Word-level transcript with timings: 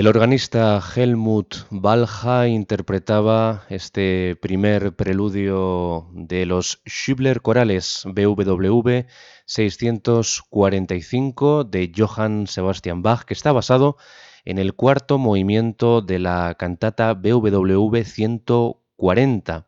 El 0.00 0.06
organista 0.06 0.80
Helmut 0.96 1.56
Balja 1.68 2.48
interpretaba 2.48 3.64
este 3.68 4.34
primer 4.40 4.96
preludio 4.96 6.08
de 6.14 6.46
los 6.46 6.80
Schubler 6.88 7.42
Corales 7.42 8.04
BWV 8.06 9.04
645 9.44 11.64
de 11.64 11.92
Johann 11.94 12.46
Sebastian 12.46 13.02
Bach, 13.02 13.26
que 13.26 13.34
está 13.34 13.52
basado 13.52 13.98
en 14.46 14.58
el 14.58 14.72
cuarto 14.72 15.18
movimiento 15.18 16.00
de 16.00 16.18
la 16.18 16.56
cantata 16.58 17.12
BWV 17.12 18.02
140. 18.02 19.66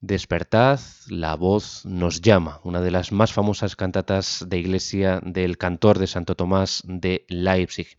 Despertad, 0.00 0.80
la 1.08 1.34
voz 1.34 1.84
nos 1.84 2.22
llama, 2.22 2.62
una 2.64 2.80
de 2.80 2.90
las 2.90 3.12
más 3.12 3.34
famosas 3.34 3.76
cantatas 3.76 4.46
de 4.48 4.56
iglesia 4.56 5.20
del 5.22 5.58
cantor 5.58 5.98
de 5.98 6.06
Santo 6.06 6.36
Tomás 6.36 6.82
de 6.86 7.26
Leipzig. 7.28 7.98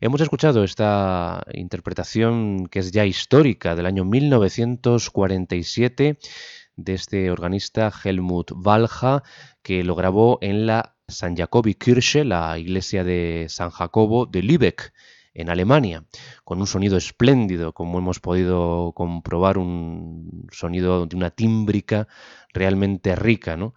Hemos 0.00 0.20
escuchado 0.20 0.62
esta 0.62 1.42
interpretación 1.52 2.68
que 2.68 2.78
es 2.78 2.92
ya 2.92 3.04
histórica 3.04 3.74
del 3.74 3.84
año 3.84 4.04
1947 4.04 6.20
de 6.76 6.94
este 6.94 7.32
organista 7.32 7.92
Helmut 8.04 8.52
Valja, 8.54 9.24
que 9.60 9.82
lo 9.82 9.96
grabó 9.96 10.38
en 10.40 10.66
la 10.66 10.94
San 11.08 11.36
Jacobi 11.36 11.74
Kirche, 11.74 12.24
la 12.24 12.56
iglesia 12.60 13.02
de 13.02 13.46
San 13.48 13.70
Jacobo 13.70 14.26
de 14.26 14.42
Lübeck, 14.42 14.92
en 15.34 15.50
Alemania, 15.50 16.04
con 16.44 16.60
un 16.60 16.68
sonido 16.68 16.96
espléndido, 16.96 17.72
como 17.72 17.98
hemos 17.98 18.20
podido 18.20 18.92
comprobar, 18.94 19.58
un 19.58 20.46
sonido 20.52 21.06
de 21.06 21.16
una 21.16 21.30
tímbrica 21.30 22.06
realmente 22.52 23.16
rica, 23.16 23.56
¿no? 23.56 23.74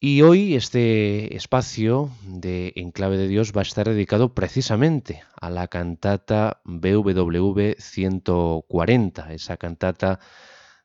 Y 0.00 0.22
hoy 0.22 0.54
este 0.54 1.34
espacio 1.34 2.12
de 2.22 2.72
Enclave 2.76 3.16
de 3.16 3.26
Dios 3.26 3.50
va 3.50 3.62
a 3.62 3.64
estar 3.64 3.88
dedicado 3.88 4.32
precisamente 4.32 5.24
a 5.40 5.50
la 5.50 5.66
cantata 5.66 6.60
BWV 6.62 7.74
140, 7.80 9.32
esa 9.32 9.56
cantata 9.56 10.20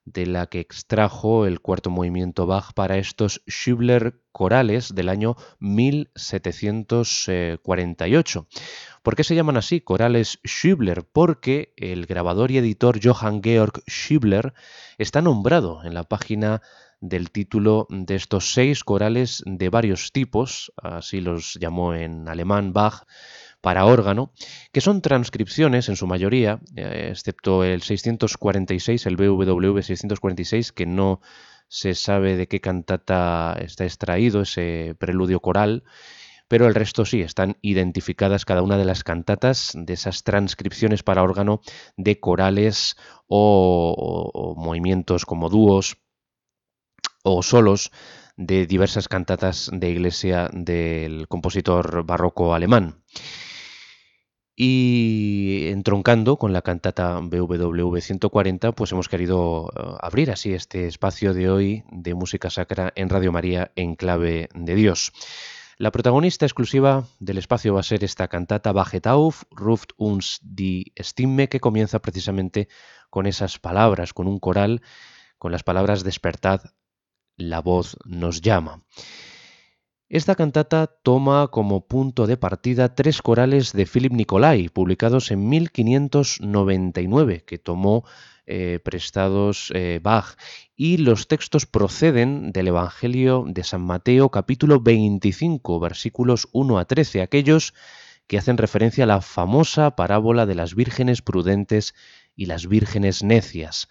de 0.04 0.26
la 0.26 0.48
que 0.48 0.60
extrajo 0.60 1.46
el 1.46 1.62
cuarto 1.62 1.92
movimiento 1.92 2.48
Bach 2.48 2.74
para 2.74 2.98
estos 2.98 3.44
Schubler 3.48 4.20
corales 4.32 4.96
del 4.96 5.10
año 5.10 5.36
1748. 5.60 8.48
¿Por 9.04 9.16
qué 9.16 9.24
se 9.24 9.36
llaman 9.36 9.58
así 9.58 9.80
corales 9.80 10.40
Schubler? 10.44 11.04
Porque 11.04 11.76
el 11.78 12.08
grabador 12.08 12.50
y 12.50 12.58
editor 12.58 13.00
Johann 13.02 13.44
Georg 13.44 13.84
Schubler 13.88 14.56
está 14.98 15.22
nombrado 15.22 15.84
en 15.84 15.94
la 15.94 16.04
página 16.04 16.64
del 17.04 17.32
título 17.32 17.86
de 17.90 18.16
estos 18.16 18.54
seis 18.54 18.86
corales 18.86 19.44
de 19.46 19.68
varios 19.68 20.14
tipos, 20.14 20.72
así 20.82 21.20
los 21.20 21.56
llamó 21.60 21.94
en 21.94 22.30
alemán 22.30 22.72
Bach, 22.72 23.04
para 23.60 23.86
órgano, 23.86 24.32
que 24.72 24.80
son 24.80 25.02
transcripciones 25.02 25.90
en 25.90 25.98
su 25.98 26.08
mayoría, 26.08 26.60
eh, 26.78 27.10
excepto 27.12 27.66
el 27.66 27.82
646, 27.82 29.06
el 29.06 29.18
BWV 29.18 29.82
646, 29.82 30.72
que 30.72 30.86
no 30.86 31.20
se 31.68 31.94
sabe 31.94 32.38
de 32.38 32.48
qué 32.48 32.62
cantata 32.62 33.58
está 33.60 33.84
extraído 33.84 34.42
ese 34.42 34.96
preludio 34.98 35.42
coral, 35.42 35.84
pero 36.48 36.68
el 36.68 36.76
resto 36.76 37.04
sí, 37.04 37.22
están 37.22 37.58
identificadas 37.62 38.46
cada 38.46 38.62
una 38.62 38.78
de 38.78 38.86
las 38.86 39.04
cantatas 39.04 39.74
de 39.76 39.94
esas 39.94 40.24
transcripciones 40.24 41.04
para 41.04 41.24
órgano 41.24 41.62
de 41.98 42.20
corales 42.20 42.96
o 43.28 44.54
movimientos 44.58 45.26
como 45.26 45.50
dúos 45.50 46.03
o 47.24 47.42
solos 47.42 47.92
de 48.38 48.66
diversas 48.66 49.08
cantatas 49.08 49.70
de 49.74 49.90
iglesia 49.90 50.50
del 50.54 51.28
compositor 51.28 52.04
barroco 52.04 52.54
alemán. 52.54 53.04
Y 54.56 55.68
entroncando 55.70 56.38
con 56.38 56.54
la 56.54 56.62
cantata 56.62 57.20
BWV 57.20 58.00
140, 58.00 58.72
pues 58.74 58.92
hemos 58.92 59.10
querido 59.10 59.72
eh, 59.76 59.98
abrir 60.00 60.30
así 60.30 60.54
este 60.54 60.86
espacio 60.86 61.34
de 61.34 61.50
hoy 61.50 61.84
de 61.92 62.14
música 62.14 62.52
sacra 62.52 62.94
en 62.96 63.10
Radio 63.10 63.32
María 63.32 63.72
en 63.76 63.96
clave 63.96 64.50
de 64.54 64.76
Dios. 64.76 65.12
La 65.80 65.90
protagonista 65.90 66.46
exclusiva 66.46 67.08
del 67.20 67.40
espacio 67.40 67.74
va 67.74 67.80
a 67.80 67.84
ser 67.84 68.04
esta 68.04 68.28
cantata 68.28 68.72
Bachetauf, 68.72 69.44
Ruft 69.50 69.94
uns 69.98 70.40
die 70.44 70.94
Stimme, 71.00 71.50
que 71.50 71.60
comienza 71.60 72.00
precisamente 72.00 72.68
con 73.10 73.26
esas 73.26 73.58
palabras, 73.58 74.14
con 74.14 74.28
un 74.28 74.38
coral, 74.38 74.84
con 75.40 75.52
las 75.52 75.64
palabras 75.64 76.04
despertad, 76.04 76.62
la 77.38 77.62
voz 77.62 77.98
nos 78.06 78.42
llama. 78.42 78.84
Esta 80.10 80.36
cantata 80.36 80.86
toma 80.86 81.48
como 81.48 81.88
punto 81.88 82.28
de 82.28 82.38
partida 82.38 82.94
tres 82.94 83.24
corales 83.24 83.74
de 83.74 83.88
Philip 83.88 84.12
Nicolai, 84.12 84.70
publicados 84.70 85.32
en 85.32 85.50
1599, 85.50 87.44
que 87.46 87.58
tomó 87.58 88.06
eh, 88.46 88.80
prestados 88.84 89.72
eh, 89.74 90.00
Bach, 90.04 90.36
y 90.76 90.98
los 90.98 91.28
textos 91.28 91.66
proceden 91.66 92.52
del 92.52 92.68
Evangelio 92.68 93.46
de 93.48 93.64
San 93.64 93.82
Mateo 93.82 94.30
capítulo 94.30 94.82
25, 94.82 95.80
versículos 95.80 96.48
1 96.52 96.78
a 96.78 96.86
13, 96.86 97.22
aquellos 97.22 97.74
que 98.28 98.38
hacen 98.38 98.58
referencia 98.58 99.06
a 99.06 99.08
la 99.08 99.22
famosa 99.22 99.96
parábola 99.96 100.46
de 100.46 100.56
las 100.56 100.76
vírgenes 100.76 101.22
prudentes 101.22 101.96
y 102.36 102.46
las 102.46 102.68
vírgenes 102.68 103.24
necias. 103.24 103.88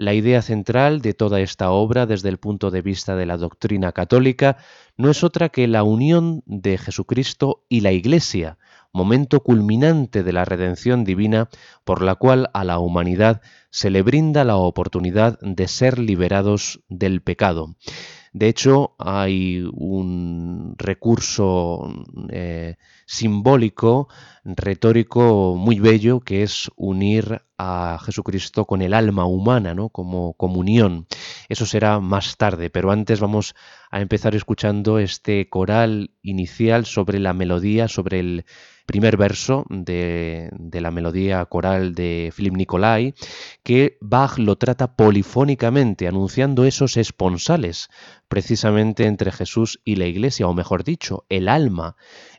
La 0.00 0.14
idea 0.14 0.40
central 0.40 1.02
de 1.02 1.12
toda 1.12 1.40
esta 1.40 1.72
obra 1.72 2.06
desde 2.06 2.30
el 2.30 2.38
punto 2.38 2.70
de 2.70 2.80
vista 2.80 3.16
de 3.16 3.26
la 3.26 3.36
doctrina 3.36 3.92
católica 3.92 4.56
no 4.96 5.10
es 5.10 5.22
otra 5.22 5.50
que 5.50 5.68
la 5.68 5.82
unión 5.82 6.42
de 6.46 6.78
Jesucristo 6.78 7.66
y 7.68 7.82
la 7.82 7.92
Iglesia, 7.92 8.56
momento 8.94 9.42
culminante 9.42 10.22
de 10.22 10.32
la 10.32 10.46
redención 10.46 11.04
divina 11.04 11.50
por 11.84 12.00
la 12.00 12.14
cual 12.14 12.48
a 12.54 12.64
la 12.64 12.78
humanidad 12.78 13.42
se 13.68 13.90
le 13.90 14.00
brinda 14.00 14.42
la 14.44 14.56
oportunidad 14.56 15.38
de 15.42 15.68
ser 15.68 15.98
liberados 15.98 16.80
del 16.88 17.20
pecado. 17.20 17.76
De 18.32 18.48
hecho, 18.48 18.94
hay 18.98 19.68
un 19.72 20.76
recurso 20.78 21.92
eh, 22.30 22.76
simbólico, 23.04 24.08
retórico 24.44 25.56
muy 25.56 25.80
bello, 25.80 26.20
que 26.20 26.44
es 26.44 26.70
unir 26.76 27.42
a 27.58 27.98
Jesucristo 28.00 28.66
con 28.66 28.82
el 28.82 28.94
alma 28.94 29.26
humana, 29.26 29.74
¿no? 29.74 29.88
como 29.88 30.34
comunión. 30.34 31.06
Eso 31.48 31.66
será 31.66 31.98
más 31.98 32.36
tarde, 32.36 32.70
pero 32.70 32.92
antes 32.92 33.18
vamos 33.18 33.54
a 33.90 34.00
empezar 34.00 34.36
escuchando 34.36 35.00
este 35.00 35.48
coral 35.48 36.12
inicial 36.22 36.86
sobre 36.86 37.18
la 37.18 37.34
melodía, 37.34 37.88
sobre 37.88 38.20
el 38.20 38.44
primer 38.90 39.16
verso 39.16 39.64
de, 39.68 40.50
la 40.72 40.90
melodía 40.90 41.44
coral 41.44 41.94
de 41.94 42.32
Philip 42.36 42.54
Nicolai, 42.56 43.14
que 43.62 43.96
Bach 44.00 44.36
lo 44.36 44.56
trata 44.56 44.96
polifónicamente, 44.96 46.08
anunciando 46.08 46.64
esos 46.64 46.96
esponsales 46.96 47.88
precisamente 48.26 49.06
entre 49.06 49.30
Jesús 49.30 49.80
y 49.84 49.94
la 49.94 50.06
Iglesia, 50.06 50.48
o 50.48 50.54
mejor 50.54 50.82
dicho, 50.82 51.24
el 51.28 51.48
alma, 51.48 51.94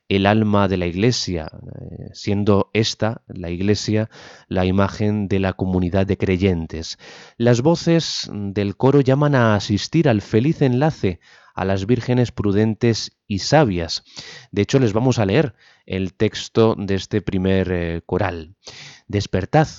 el 0.10 0.26
alma 0.26 0.68
de 0.68 0.76
la 0.76 0.88
Iglesia, 0.88 1.50
eh, 1.54 2.10
siendo 2.12 2.70
esta, 2.74 3.22
la 3.28 3.50
Iglesia, 3.50 4.10
la 4.50 4.66
imagen 4.66 5.30
de 5.30 5.40
la 5.40 5.54
comunidad 5.54 6.06
de 6.06 6.18
creyentes. 6.18 6.98
Las 7.38 7.62
voces 7.62 8.30
del 8.30 8.76
coro 8.76 9.00
llaman 9.00 9.36
a 9.36 9.56
asistir 9.56 10.10
al 10.10 10.20
feliz 10.22 10.62
enlace 10.62 11.22
a 11.54 11.64
las 11.66 11.86
vírgenes 11.86 12.32
prudentes 12.32 13.12
y 13.32 13.40
sabias. 13.40 14.04
De 14.52 14.62
hecho, 14.62 14.78
les 14.78 14.92
vamos 14.92 15.18
a 15.18 15.26
leer 15.26 15.56
el 15.86 16.14
texto 16.14 16.76
de 16.78 16.96
este 16.96 17.22
primer 17.22 17.72
eh, 17.72 18.02
coral. 18.06 18.58
Despertad, 19.08 19.70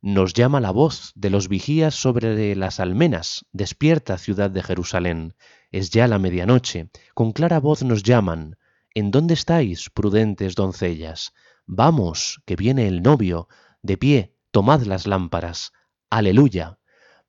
nos 0.00 0.32
llama 0.32 0.60
la 0.60 0.70
voz 0.70 1.10
de 1.16 1.28
los 1.28 1.48
vigías 1.48 1.96
sobre 1.96 2.54
las 2.54 2.78
almenas. 2.78 3.46
Despierta, 3.50 4.16
ciudad 4.16 4.48
de 4.48 4.62
Jerusalén. 4.62 5.34
Es 5.72 5.90
ya 5.90 6.06
la 6.06 6.20
medianoche. 6.20 6.90
Con 7.12 7.32
clara 7.32 7.58
voz 7.58 7.82
nos 7.82 8.04
llaman. 8.04 8.56
¿En 8.94 9.10
dónde 9.10 9.34
estáis, 9.34 9.90
prudentes 9.90 10.54
doncellas? 10.54 11.32
Vamos, 11.66 12.40
que 12.46 12.54
viene 12.54 12.86
el 12.86 13.02
novio. 13.02 13.48
De 13.82 13.96
pie, 13.96 14.36
tomad 14.52 14.82
las 14.82 15.08
lámparas. 15.08 15.72
Aleluya. 16.10 16.78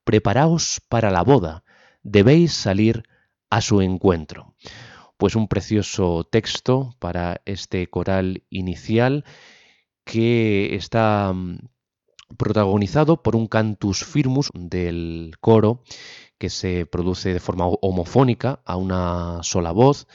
Preparaos 0.03 0.79
para 0.89 1.09
la 1.09 1.23
boda. 1.23 1.63
Debéis 2.03 2.53
salir 2.53 3.03
a 3.49 3.61
su 3.61 3.81
encuentro. 3.81 4.55
Pues 5.21 5.35
un 5.35 5.47
precioso 5.47 6.23
texto 6.23 6.95
para 6.97 7.41
este 7.45 7.85
coral 7.85 8.43
inicial 8.49 9.23
que 10.03 10.73
está 10.73 11.31
mm, 11.31 11.59
protagonizado 12.39 13.21
por 13.21 13.35
un 13.35 13.45
cantus 13.45 14.03
firmus 14.03 14.49
del 14.55 15.35
coro 15.39 15.83
que 16.39 16.49
se 16.49 16.87
produce 16.87 17.33
de 17.33 17.39
forma 17.39 17.67
homofónica 17.67 18.63
a 18.65 18.77
una 18.77 19.43
sola 19.43 19.71
voz 19.71 20.07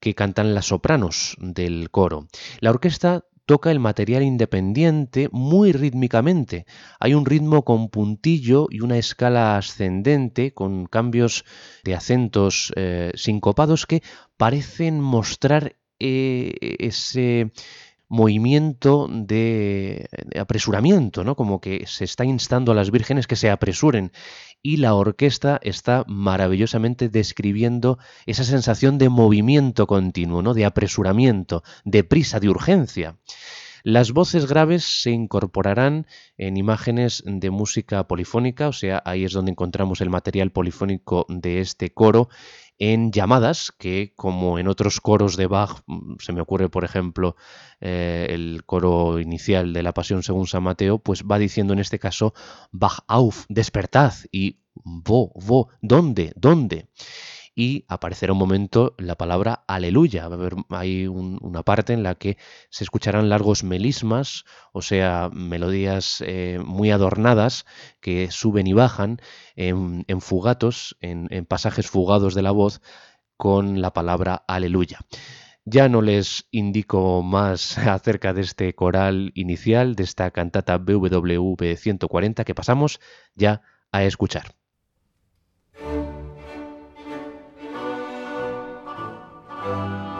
que 0.00 0.14
cantan 0.14 0.54
las 0.54 0.64
sopranos 0.64 1.36
del 1.38 1.90
coro. 1.90 2.26
La 2.60 2.70
orquesta 2.70 3.26
toca 3.52 3.70
el 3.70 3.80
material 3.80 4.22
independiente 4.22 5.28
muy 5.30 5.72
rítmicamente. 5.72 6.64
Hay 6.98 7.12
un 7.12 7.26
ritmo 7.26 7.66
con 7.66 7.90
puntillo 7.90 8.66
y 8.70 8.80
una 8.80 8.96
escala 8.96 9.58
ascendente 9.58 10.54
con 10.54 10.86
cambios 10.86 11.44
de 11.84 11.94
acentos 11.94 12.72
eh, 12.76 13.12
sincopados 13.14 13.84
que 13.84 14.02
parecen 14.38 15.02
mostrar 15.02 15.76
eh, 15.98 16.54
ese 16.78 17.52
movimiento 18.12 19.08
de, 19.10 20.06
apresuramiento, 20.38 21.24
¿no? 21.24 21.34
Como 21.34 21.62
que 21.62 21.86
se 21.86 22.04
está 22.04 22.26
instando 22.26 22.70
a 22.70 22.74
las 22.74 22.90
vírgenes 22.90 23.26
que 23.26 23.36
se 23.36 23.48
apresuren 23.48 24.12
y 24.60 24.76
la 24.76 24.94
orquesta 24.94 25.58
está 25.62 26.04
maravillosamente 26.06 27.08
describiendo 27.08 27.98
esa 28.26 28.44
sensación 28.44 28.98
de 28.98 29.08
movimiento 29.08 29.86
continuo, 29.86 30.42
¿no? 30.42 30.52
De 30.52 30.66
apresuramiento, 30.66 31.62
de 31.86 32.04
prisa, 32.04 32.38
de 32.38 32.50
urgencia. 32.50 33.16
Las 33.82 34.12
voces 34.12 34.46
graves 34.46 34.84
se 34.84 35.10
incorporarán 35.10 36.06
en 36.36 36.58
imágenes 36.58 37.24
de 37.26 37.50
música 37.50 38.06
polifónica, 38.06 38.68
o 38.68 38.72
sea, 38.74 39.02
ahí 39.06 39.24
es 39.24 39.32
donde 39.32 39.52
encontramos 39.52 40.02
el 40.02 40.10
material 40.10 40.52
polifónico 40.52 41.24
de 41.30 41.60
este 41.60 41.94
coro, 41.94 42.28
en 42.84 43.12
llamadas 43.12 43.70
que, 43.78 44.12
como 44.16 44.58
en 44.58 44.66
otros 44.66 45.00
coros 45.00 45.36
de 45.36 45.46
Bach, 45.46 45.82
mm, 45.86 46.14
se 46.18 46.32
me 46.32 46.40
ocurre, 46.40 46.68
por 46.68 46.82
ejemplo, 46.84 47.36
eh, 47.80 48.26
el 48.30 48.64
coro 48.66 49.20
inicial 49.20 49.72
de 49.72 49.84
la 49.84 49.94
Pasión 49.94 50.24
según 50.24 50.48
San 50.48 50.64
Mateo, 50.64 50.98
pues 50.98 51.22
va 51.22 51.38
diciendo 51.38 51.74
en 51.74 51.78
este 51.78 52.00
caso 52.00 52.34
Bach 52.72 53.04
auf, 53.06 53.44
despertad 53.48 54.14
y 54.32 54.58
vo, 54.74 55.32
vo, 55.36 55.68
¿dónde? 55.80 56.32
¿Dónde? 56.34 56.88
Y 57.54 57.84
aparecerá 57.88 58.32
un 58.32 58.38
momento 58.38 58.94
la 58.98 59.16
palabra 59.16 59.64
aleluya. 59.66 60.28
Hay 60.70 61.06
una 61.06 61.62
parte 61.62 61.92
en 61.92 62.02
la 62.02 62.14
que 62.14 62.38
se 62.70 62.84
escucharán 62.84 63.28
largos 63.28 63.64
melismas, 63.64 64.44
o 64.72 64.82
sea, 64.82 65.30
melodías 65.32 66.22
eh, 66.26 66.60
muy 66.64 66.90
adornadas 66.90 67.66
que 68.00 68.30
suben 68.30 68.66
y 68.66 68.72
bajan 68.72 69.20
en, 69.56 70.20
fugatos, 70.20 70.96
en, 71.00 71.28
en 71.30 71.44
pasajes 71.44 71.88
fugados 71.88 72.34
de 72.34 72.42
la 72.42 72.52
voz 72.52 72.80
con 73.36 73.82
la 73.82 73.92
palabra 73.92 74.44
aleluya. 74.46 75.00
Ya 75.64 75.88
no 75.88 76.02
les 76.02 76.48
indico 76.50 77.22
más 77.22 77.78
acerca 77.78 78.32
de 78.32 78.42
este 78.42 78.74
coral 78.74 79.32
inicial, 79.34 79.94
de 79.94 80.04
esta 80.04 80.30
cantata 80.30 80.78
BWV 80.78 81.76
140 81.76 82.44
que 82.44 82.54
pasamos 82.54 83.00
ya 83.34 83.62
a 83.92 84.04
escuchar. 84.04 84.61
Música 89.64 90.11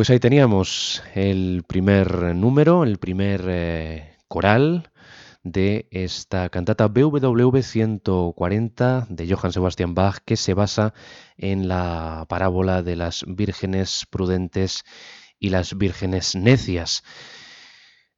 Pues 0.00 0.08
ahí 0.08 0.18
teníamos 0.18 1.02
el 1.14 1.62
primer 1.68 2.34
número, 2.34 2.84
el 2.84 2.96
primer 2.96 3.44
eh, 3.46 4.16
coral 4.28 4.90
de 5.42 5.88
esta 5.90 6.48
cantata 6.48 6.88
BWV 6.88 7.62
140 7.62 9.08
de 9.10 9.30
Johann 9.30 9.52
Sebastian 9.52 9.94
Bach 9.94 10.20
que 10.24 10.38
se 10.38 10.54
basa 10.54 10.94
en 11.36 11.68
la 11.68 12.24
parábola 12.30 12.82
de 12.82 12.96
las 12.96 13.26
vírgenes 13.28 14.06
prudentes 14.08 14.84
y 15.38 15.50
las 15.50 15.76
vírgenes 15.76 16.34
necias. 16.34 17.04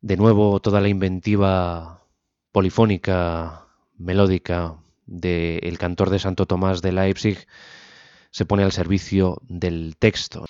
De 0.00 0.16
nuevo 0.16 0.60
toda 0.60 0.80
la 0.80 0.88
inventiva 0.88 2.06
polifónica, 2.52 3.66
melódica 3.98 4.76
del 5.06 5.78
cantor 5.78 6.10
de 6.10 6.20
Santo 6.20 6.46
Tomás 6.46 6.80
de 6.80 6.92
Leipzig 6.92 7.44
se 8.30 8.46
pone 8.46 8.62
al 8.62 8.70
servicio 8.70 9.42
del 9.48 9.96
texto. 9.98 10.46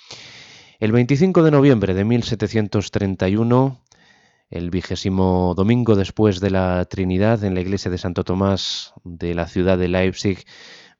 El 0.83 0.91
25 0.91 1.43
de 1.43 1.51
noviembre 1.51 1.93
de 1.93 2.03
1731, 2.03 3.81
el 4.49 4.69
vigésimo 4.69 5.53
domingo 5.55 5.95
después 5.95 6.41
de 6.41 6.49
la 6.49 6.83
Trinidad 6.83 7.45
en 7.45 7.55
la 7.55 7.61
iglesia 7.61 7.89
de 7.89 7.97
Santo 7.97 8.25
Tomás 8.25 8.93
de 9.05 9.33
la 9.33 9.47
ciudad 9.47 9.77
de 9.77 9.87
Leipzig, 9.87 10.43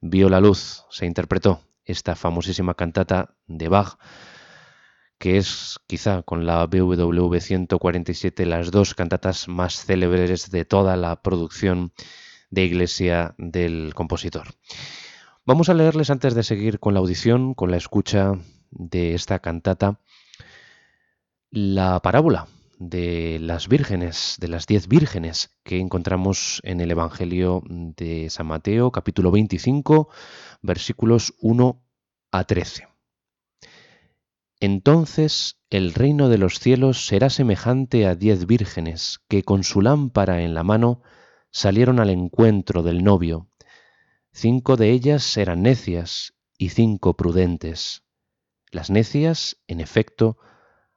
vio 0.00 0.30
la 0.30 0.40
luz, 0.40 0.86
se 0.88 1.04
interpretó 1.04 1.60
esta 1.84 2.16
famosísima 2.16 2.72
cantata 2.72 3.36
de 3.46 3.68
Bach, 3.68 3.98
que 5.18 5.36
es 5.36 5.78
quizá 5.86 6.22
con 6.22 6.46
la 6.46 6.64
BWV 6.64 7.38
147 7.38 8.46
las 8.46 8.70
dos 8.70 8.94
cantatas 8.94 9.48
más 9.48 9.84
célebres 9.84 10.50
de 10.50 10.64
toda 10.64 10.96
la 10.96 11.20
producción 11.20 11.92
de 12.48 12.64
iglesia 12.64 13.34
del 13.36 13.92
compositor. 13.92 14.46
Vamos 15.44 15.68
a 15.68 15.74
leerles 15.74 16.08
antes 16.08 16.34
de 16.34 16.42
seguir 16.42 16.80
con 16.80 16.94
la 16.94 17.00
audición, 17.00 17.52
con 17.52 17.70
la 17.70 17.76
escucha 17.76 18.32
de 18.74 19.14
esta 19.14 19.38
cantata 19.38 20.00
la 21.50 22.00
parábola 22.00 22.48
de 22.78 23.38
las 23.40 23.68
vírgenes, 23.68 24.36
de 24.40 24.48
las 24.48 24.66
diez 24.66 24.88
vírgenes 24.88 25.56
que 25.62 25.78
encontramos 25.78 26.60
en 26.64 26.80
el 26.80 26.90
Evangelio 26.90 27.62
de 27.68 28.28
San 28.30 28.46
Mateo, 28.46 28.90
capítulo 28.90 29.30
25, 29.30 30.08
versículos 30.62 31.34
1 31.40 31.80
a 32.32 32.44
13. 32.44 32.88
Entonces 34.60 35.60
el 35.70 35.94
reino 35.94 36.28
de 36.28 36.38
los 36.38 36.58
cielos 36.58 37.06
será 37.06 37.30
semejante 37.30 38.06
a 38.06 38.14
diez 38.14 38.46
vírgenes 38.46 39.20
que 39.28 39.42
con 39.42 39.62
su 39.62 39.80
lámpara 39.80 40.42
en 40.42 40.54
la 40.54 40.64
mano 40.64 41.02
salieron 41.50 42.00
al 42.00 42.10
encuentro 42.10 42.82
del 42.82 43.04
novio. 43.04 43.48
Cinco 44.32 44.76
de 44.76 44.90
ellas 44.90 45.36
eran 45.36 45.62
necias 45.62 46.34
y 46.58 46.70
cinco 46.70 47.16
prudentes. 47.16 48.02
Las 48.74 48.90
necias, 48.90 49.56
en 49.68 49.80
efecto, 49.80 50.36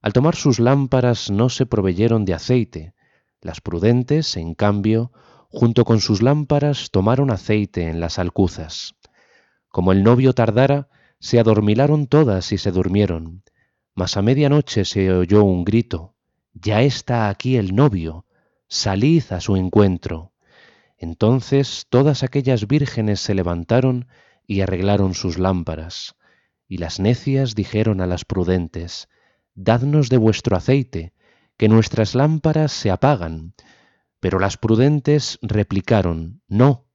al 0.02 0.12
tomar 0.12 0.36
sus 0.36 0.60
lámparas 0.60 1.30
no 1.30 1.48
se 1.48 1.68
proveyeron 1.68 2.26
de 2.26 2.34
aceite. 2.34 2.96
Las 3.40 3.62
prudentes, 3.62 4.36
en 4.36 4.56
cambio, 4.56 5.12
junto 5.50 5.86
con 5.86 6.02
sus 6.02 6.24
lámparas 6.24 6.90
tomaron 6.90 7.30
aceite 7.30 7.88
en 7.88 8.00
las 8.00 8.18
alcuzas. 8.18 8.96
Como 9.70 9.92
el 9.92 10.02
novio 10.02 10.34
tardara, 10.34 10.90
se 11.20 11.40
adormilaron 11.40 12.08
todas 12.08 12.52
y 12.52 12.58
se 12.58 12.72
durmieron. 12.72 13.44
Mas 13.94 14.18
a 14.18 14.24
medianoche 14.24 14.84
se 14.84 15.12
oyó 15.12 15.44
un 15.44 15.64
grito, 15.64 16.16
Ya 16.54 16.82
está 16.82 17.30
aquí 17.30 17.58
el 17.58 17.76
novio, 17.76 18.26
salid 18.68 19.24
a 19.30 19.40
su 19.40 19.56
encuentro. 19.56 20.34
Entonces 20.98 21.86
todas 21.90 22.24
aquellas 22.24 22.66
vírgenes 22.66 23.20
se 23.20 23.36
levantaron 23.36 24.08
y 24.48 24.62
arreglaron 24.62 25.14
sus 25.14 25.38
lámparas. 25.38 26.17
Y 26.68 26.78
las 26.78 27.00
necias 27.00 27.56
dijeron 27.56 28.02
a 28.02 28.08
las 28.08 28.26
prudentes, 28.26 29.08
Dadnos 29.56 30.10
de 30.10 30.18
vuestro 30.18 30.56
aceite, 30.56 31.14
que 31.58 31.70
nuestras 31.70 32.14
lámparas 32.14 32.72
se 32.72 32.92
apagan. 32.92 33.54
Pero 34.20 34.40
las 34.40 34.58
prudentes 34.58 35.40
replicaron, 35.42 36.42
No, 36.48 36.88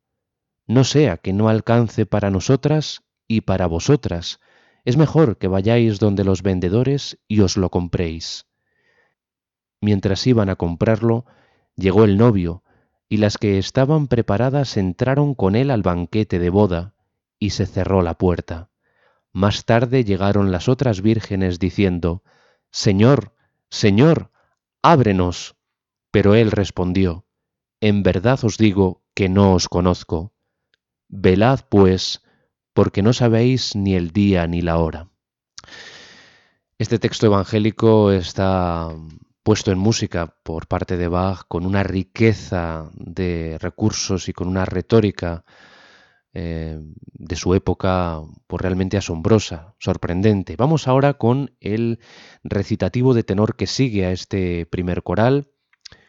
no 0.67 0.85
sea 0.85 1.17
que 1.17 1.33
no 1.33 1.49
alcance 1.49 2.07
para 2.07 2.31
nosotras 2.31 3.03
y 3.27 3.43
para 3.43 3.67
vosotras. 3.67 4.41
Es 4.85 4.97
mejor 4.97 5.39
que 5.39 5.49
vayáis 5.49 5.99
donde 5.99 6.25
los 6.25 6.43
vendedores 6.43 7.19
y 7.29 7.41
os 7.41 7.57
lo 7.57 7.71
compréis. 7.71 8.47
Mientras 9.81 10.27
iban 10.27 10.49
a 10.49 10.57
comprarlo, 10.57 11.27
llegó 11.77 12.05
el 12.05 12.17
novio, 12.17 12.63
y 13.09 13.19
las 13.19 13.39
que 13.39 13.59
estaban 13.59 14.09
preparadas 14.09 14.77
entraron 14.77 15.35
con 15.35 15.57
él 15.57 15.71
al 15.71 15.83
banquete 15.83 16.39
de 16.39 16.51
boda, 16.51 16.95
y 17.39 17.51
se 17.51 17.67
cerró 17.67 18.03
la 18.03 18.15
puerta. 18.15 18.72
Más 19.33 19.65
tarde 19.65 20.05
llegaron 20.05 20.53
las 20.53 20.69
otras 20.69 21.01
vírgenes 21.01 21.59
diciendo, 21.59 22.23
Señor, 22.71 23.35
Señor, 23.71 24.31
ábrenos. 24.83 25.57
Pero 26.11 26.35
él 26.35 26.51
respondió, 26.51 27.27
En 27.81 28.03
verdad 28.03 28.39
os 28.45 28.59
digo 28.59 29.03
que 29.15 29.29
no 29.29 29.55
os 29.55 29.69
conozco. 29.69 30.35
Velad, 31.09 31.61
pues, 31.69 32.23
porque 32.75 33.03
no 33.03 33.13
sabéis 33.13 33.75
ni 33.75 33.95
el 33.95 34.11
día 34.11 34.47
ni 34.47 34.61
la 34.61 34.79
hora. 34.79 35.09
Este 36.79 36.99
texto 36.99 37.27
evangélico 37.27 38.13
está 38.13 38.89
puesto 39.43 39.73
en 39.73 39.79
música 39.79 40.37
por 40.43 40.67
parte 40.69 40.97
de 40.97 41.09
Bach 41.09 41.45
con 41.49 41.67
una 41.67 41.83
riqueza 41.83 42.91
de 42.95 43.59
recursos 43.61 44.29
y 44.29 44.33
con 44.33 44.49
una 44.49 44.65
retórica 44.65 45.45
eh, 46.35 46.79
de 47.13 47.37
su 47.37 47.55
época 47.55 48.23
pues 48.47 48.63
realmente 48.63 48.97
asombrosa, 48.97 49.75
sorprendente. 49.79 50.57
Vamos 50.57 50.89
ahora 50.89 51.15
con 51.15 51.55
el 51.61 52.01
recitativo 52.43 53.13
de 53.15 53.23
tenor 53.23 53.55
que 53.57 53.67
sigue 53.67 54.07
a 54.07 54.13
este 54.13 54.67
primer 54.67 55.03
coral, 55.03 55.49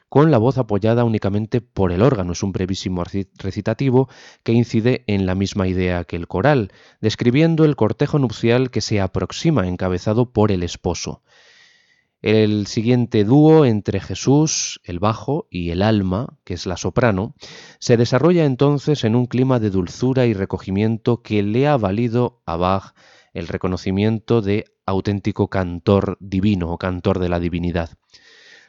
con 0.08 0.30
la 0.30 0.38
voz 0.38 0.60
apoyada 0.60 1.04
únicamente 1.04 1.60
por 1.60 1.92
el 1.92 2.02
órgano. 2.04 2.34
Es 2.34 2.44
un 2.44 2.52
brevísimo 2.52 3.04
recitativo 3.04 4.10
que 4.44 4.52
incide 4.54 5.04
en 5.08 5.26
la 5.26 5.36
misma 5.36 5.68
idea 5.68 6.04
que 6.04 6.16
el 6.16 6.28
coral, 6.28 6.72
describiendo 7.02 7.66
el 7.66 7.76
cortejo 7.76 8.20
nupcial 8.20 8.70
que 8.70 8.82
se 8.82 9.02
aproxima 9.02 9.68
encabezado 9.68 10.32
por 10.32 10.52
el 10.52 10.62
esposo. 10.62 11.24
El 12.24 12.68
siguiente 12.68 13.26
dúo 13.26 13.66
entre 13.66 14.00
Jesús, 14.00 14.80
el 14.86 15.00
bajo, 15.00 15.46
y 15.50 15.72
el 15.72 15.82
alma, 15.82 16.38
que 16.46 16.54
es 16.54 16.66
la 16.66 16.78
soprano, 16.78 17.36
se 17.80 17.98
desarrolla 17.98 18.46
entonces 18.46 19.04
en 19.04 19.18
un 19.18 19.26
clima 19.26 19.60
de 19.60 19.70
dulzura 19.70 20.26
y 20.26 20.34
recogimiento 20.34 21.22
que 21.22 21.44
le 21.44 21.68
ha 21.68 21.76
valido 21.76 22.42
a 22.46 22.56
Bach 22.56 22.94
el 23.34 23.50
reconocimiento 23.50 24.42
de 24.42 24.64
auténtico 24.86 25.50
cantor 25.50 26.16
divino 26.22 26.72
o 26.72 26.78
cantor 26.78 27.20
de 27.20 27.28
la 27.28 27.42
divinidad. 27.42 27.90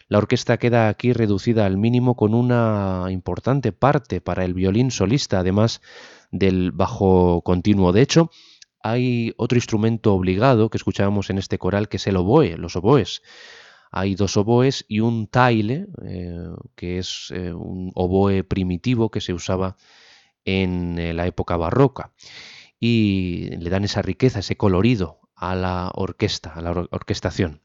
La 0.08 0.18
orquesta 0.18 0.58
queda 0.58 0.88
aquí 0.88 1.12
reducida 1.12 1.64
al 1.64 1.78
mínimo 1.78 2.16
con 2.16 2.34
una 2.34 3.06
importante 3.10 3.70
parte 3.70 4.20
para 4.20 4.44
el 4.44 4.52
violín 4.52 4.90
solista, 4.90 5.38
además 5.38 5.80
del 6.32 6.72
bajo 6.72 7.40
continuo. 7.42 7.92
De 7.92 8.02
hecho, 8.02 8.30
hay 8.84 9.32
otro 9.38 9.56
instrumento 9.56 10.12
obligado 10.12 10.68
que 10.68 10.76
escuchábamos 10.76 11.30
en 11.30 11.38
este 11.38 11.56
coral 11.56 11.88
que 11.88 11.96
es 11.96 12.06
el 12.06 12.18
oboe, 12.18 12.58
los 12.58 12.76
oboes. 12.76 13.22
Hay 13.90 14.14
dos 14.14 14.36
oboes 14.36 14.84
y 14.88 15.00
un 15.00 15.26
taile, 15.26 15.86
eh, 16.04 16.50
que 16.76 16.98
es 16.98 17.32
eh, 17.34 17.54
un 17.54 17.92
oboe 17.94 18.44
primitivo 18.44 19.10
que 19.10 19.22
se 19.22 19.32
usaba 19.32 19.76
en 20.44 20.98
eh, 20.98 21.14
la 21.14 21.26
época 21.26 21.56
barroca. 21.56 22.12
Y 22.78 23.56
le 23.56 23.70
dan 23.70 23.84
esa 23.84 24.02
riqueza, 24.02 24.40
ese 24.40 24.58
colorido 24.58 25.20
a 25.34 25.54
la 25.54 25.90
orquesta, 25.94 26.52
a 26.52 26.60
la 26.60 26.72
orquestación. 26.90 27.62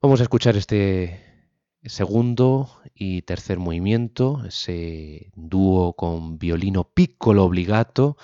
Vamos 0.00 0.18
a 0.18 0.24
escuchar 0.24 0.56
este 0.56 1.22
segundo 1.84 2.68
y 2.96 3.22
tercer 3.22 3.60
movimiento, 3.60 4.42
ese 4.44 5.30
dúo 5.36 5.92
con 5.94 6.40
violino 6.40 6.82
piccolo 6.82 7.44
obligato 7.44 8.16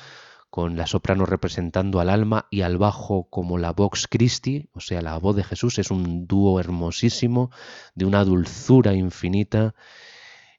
con 0.51 0.77
la 0.77 0.87
soprano 0.87 1.27
representando 1.27 2.01
al 2.01 2.09
alma 2.09 2.47
y 2.51 2.63
al 2.63 2.79
bajo 2.79 3.29
como 3.31 3.59
la 3.59 3.73
Vox 3.73 4.07
Christi, 4.09 4.69
o 4.73 4.81
sea, 4.81 5.03
la 5.03 5.19
voz 5.19 5.37
de 5.37 5.45
Jesús, 5.45 5.79
es 5.79 5.91
un 5.91 6.27
dúo 6.27 6.59
hermosísimo, 6.61 7.51
de 7.95 8.05
una 8.07 8.25
dulzura 8.25 8.95
infinita, 8.95 9.75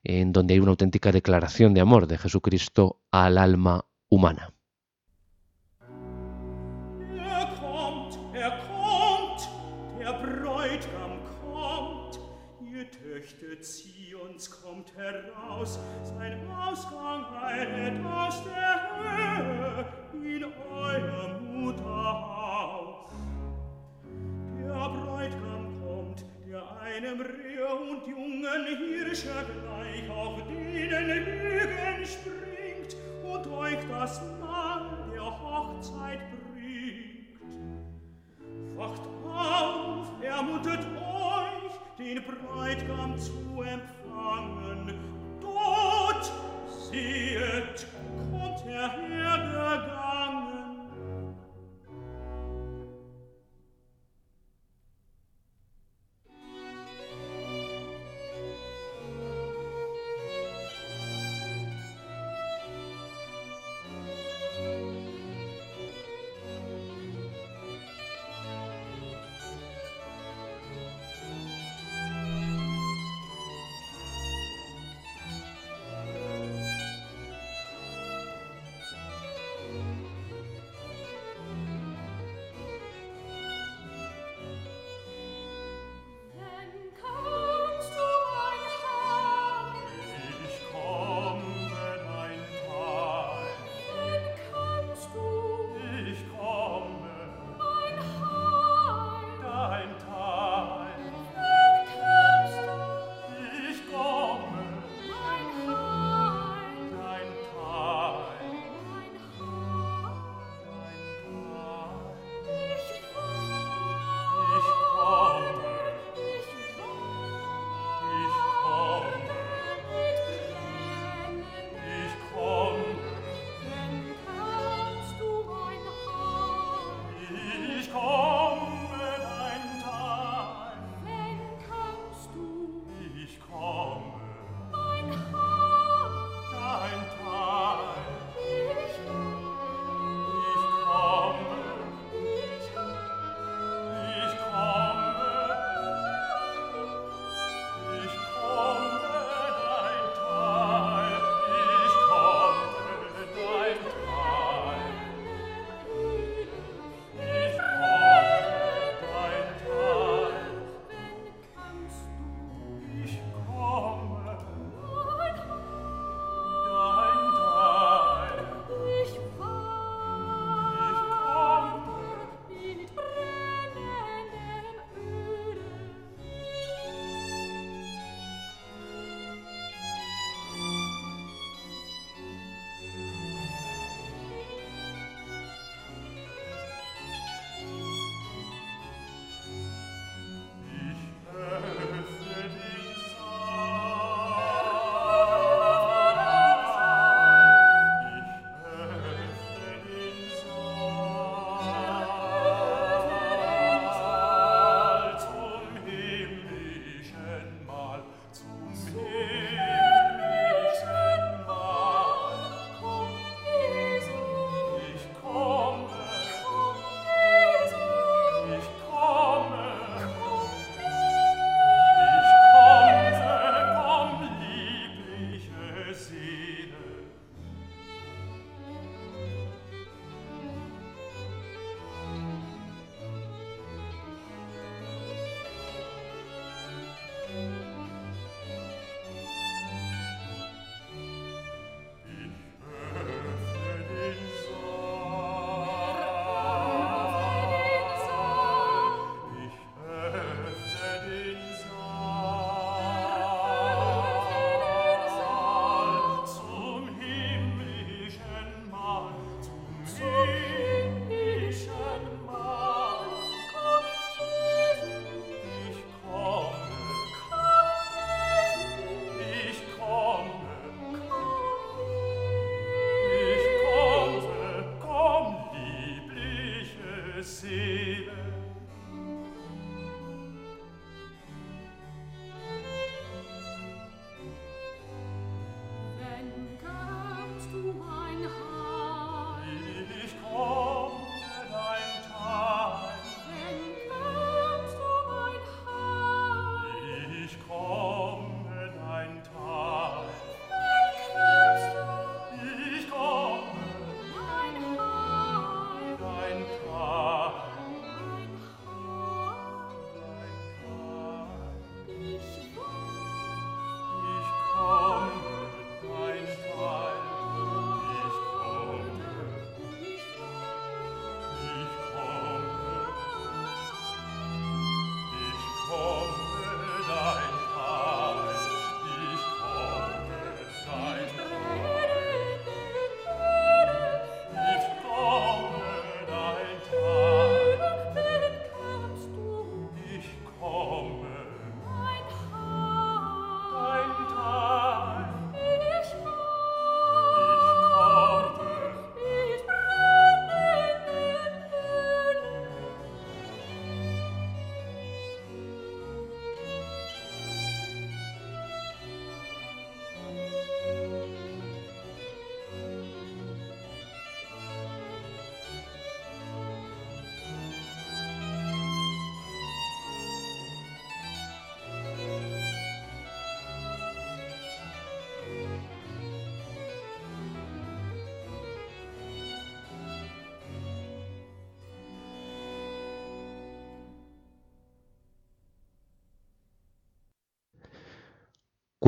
en 0.03 0.31
donde 0.31 0.53
hay 0.53 0.59
una 0.59 0.71
auténtica 0.71 1.11
declaración 1.11 1.73
de 1.73 1.81
amor 1.81 2.07
de 2.07 2.17
Jesucristo 2.17 3.01
al 3.11 3.37
alma 3.37 3.85
humana. 4.09 4.53
In 20.13 20.43
euer 20.43 21.39
Mutterhaus. 21.39 23.11
Der 24.57 24.89
Bräutigam 24.89 25.65
kommt, 25.81 26.25
der 26.47 26.63
einem 26.81 27.21
Rehe 27.21 27.67
und 27.67 28.07
jungen 28.07 28.65
Hirsche 28.77 29.45
gleich 29.63 30.09
auf 30.09 30.39
denen 30.47 31.07
Lügen 31.07 32.05
springt 32.05 32.95
und 33.23 33.47
euch 33.51 33.79
das 33.89 34.21
Mahl 34.39 34.85
der 35.13 35.23
Hochzeit 35.23 36.19
bringt. 36.53 37.39
Wacht 38.77 39.01
auf! 39.35 39.89
er 40.21 40.43
mutet 40.43 40.79
euch, 40.79 41.97
den 41.97 42.23
Bräutigam 42.23 43.17
zu 43.17 43.61
empfangen. 43.61 43.98
Erbarmen, 44.19 44.99
dort 45.41 46.31
siehet, 46.91 47.87
kommt 48.31 48.65
der 48.65 48.89
Herr 48.91 49.37
der 49.37 50.08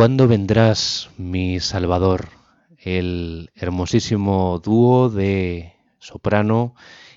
¿Cuándo 0.02 0.28
vendrás, 0.28 1.12
mi 1.18 1.60
Salvador? 1.60 2.30
El 2.80 3.52
hermosísimo 3.54 4.58
dúo 4.58 5.12
de 5.12 5.76
soprano 6.00 6.74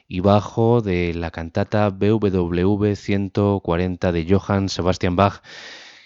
y 0.06 0.20
bajo 0.20 0.82
de 0.82 1.14
la 1.14 1.30
cantata 1.30 1.88
BWV 1.88 2.94
140 2.94 4.12
de 4.12 4.26
Johann 4.28 4.68
Sebastian 4.68 5.16
Bach 5.16 5.40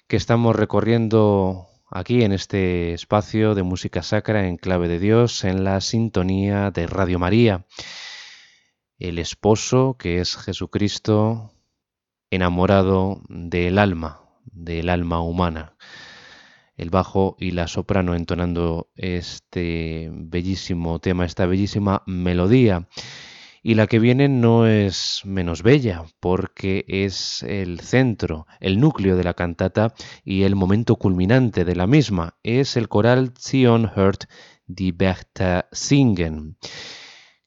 que 0.07 0.15
estamos 0.15 0.55
recorriendo 0.55 1.67
aquí 1.91 2.23
en 2.23 2.31
este 2.31 2.95
espacio 2.95 3.57
de 3.57 3.65
música 3.65 4.05
sacra 4.05 4.47
en 4.47 4.57
clave 4.57 4.87
de 4.87 5.01
Dios 5.01 5.43
en 5.43 5.65
la 5.65 5.81
sintonía 5.81 6.71
de 6.71 6.87
Radio 6.87 7.19
María. 7.19 7.67
El 9.01 9.19
esposo 9.19 9.97
que 9.99 10.21
es 10.21 10.37
Jesucristo 10.37 11.51
enamorado 12.31 13.21
del 13.29 13.81
alma, 13.81 14.21
del 14.45 14.91
alma 14.91 15.21
humana 15.23 15.75
el 16.79 16.91
bajo 16.91 17.37
y 17.39 17.51
la 17.51 17.67
soprano 17.67 18.15
entonando 18.15 18.89
este 18.95 20.11
bellísimo 20.13 21.01
tema, 21.01 21.27
esta 21.27 21.45
bellísima 21.45 22.03
melodía. 22.07 22.89
Y 23.63 23.75
la 23.75 23.89
que 23.89 23.99
viene 23.99 24.29
no 24.29 24.67
es 24.67 25.23
menos 25.25 25.63
bella, 25.63 26.05
porque 26.21 26.85
es 26.87 27.43
el 27.43 27.81
centro, 27.81 28.47
el 28.61 28.79
núcleo 28.79 29.17
de 29.17 29.25
la 29.25 29.35
cantata 29.35 29.93
y 30.25 30.45
el 30.45 30.55
momento 30.55 30.97
culminante 30.97 31.65
de 31.65 31.75
la 31.75 31.89
misma. 31.89 32.39
Es 32.45 32.77
el 32.77 32.89
coral 32.89 33.35
Zion 33.37 33.91
hört 33.95 34.25
die 34.69 34.93
Berta 34.93 35.69
singen, 35.73 36.57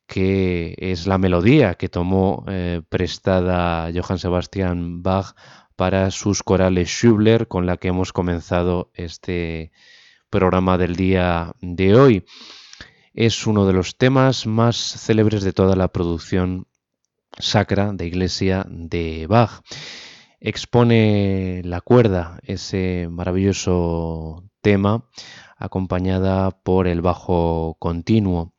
que 0.06 0.76
es 0.78 1.08
la 1.08 1.18
melodía 1.18 1.76
que 1.76 1.88
tomó 1.88 2.44
eh, 2.50 2.82
prestada 2.90 3.90
Johann 3.94 4.20
Sebastian 4.20 5.02
Bach 5.02 5.34
para 5.82 6.12
sus 6.12 6.44
corales 6.44 6.90
Schubler 6.90 7.48
con 7.48 7.66
la 7.66 7.78
que 7.78 7.88
hemos 7.88 8.14
comenzado 8.14 8.92
este 8.94 9.72
programa 10.30 10.78
del 10.78 10.96
día 10.96 11.56
de 11.60 11.96
hoy. 11.96 12.24
Es 13.16 13.48
uno 13.48 13.66
de 13.66 13.74
los 13.74 13.98
temas 13.98 14.46
más 14.46 14.76
célebres 14.78 15.42
de 15.42 15.54
toda 15.54 15.76
la 15.76 15.88
producción 15.88 16.68
sacra 17.40 17.94
de 17.94 18.06
iglesia 18.06 18.64
de 18.70 19.26
Bach. 19.26 19.64
Expone 20.40 21.64
la 21.66 21.82
cuerda, 21.82 22.40
ese 22.44 23.08
maravilloso 23.10 24.44
tema, 24.62 25.10
acompañada 25.58 26.52
por 26.52 26.86
el 26.86 27.02
bajo 27.02 27.76
continuo. 27.80 28.54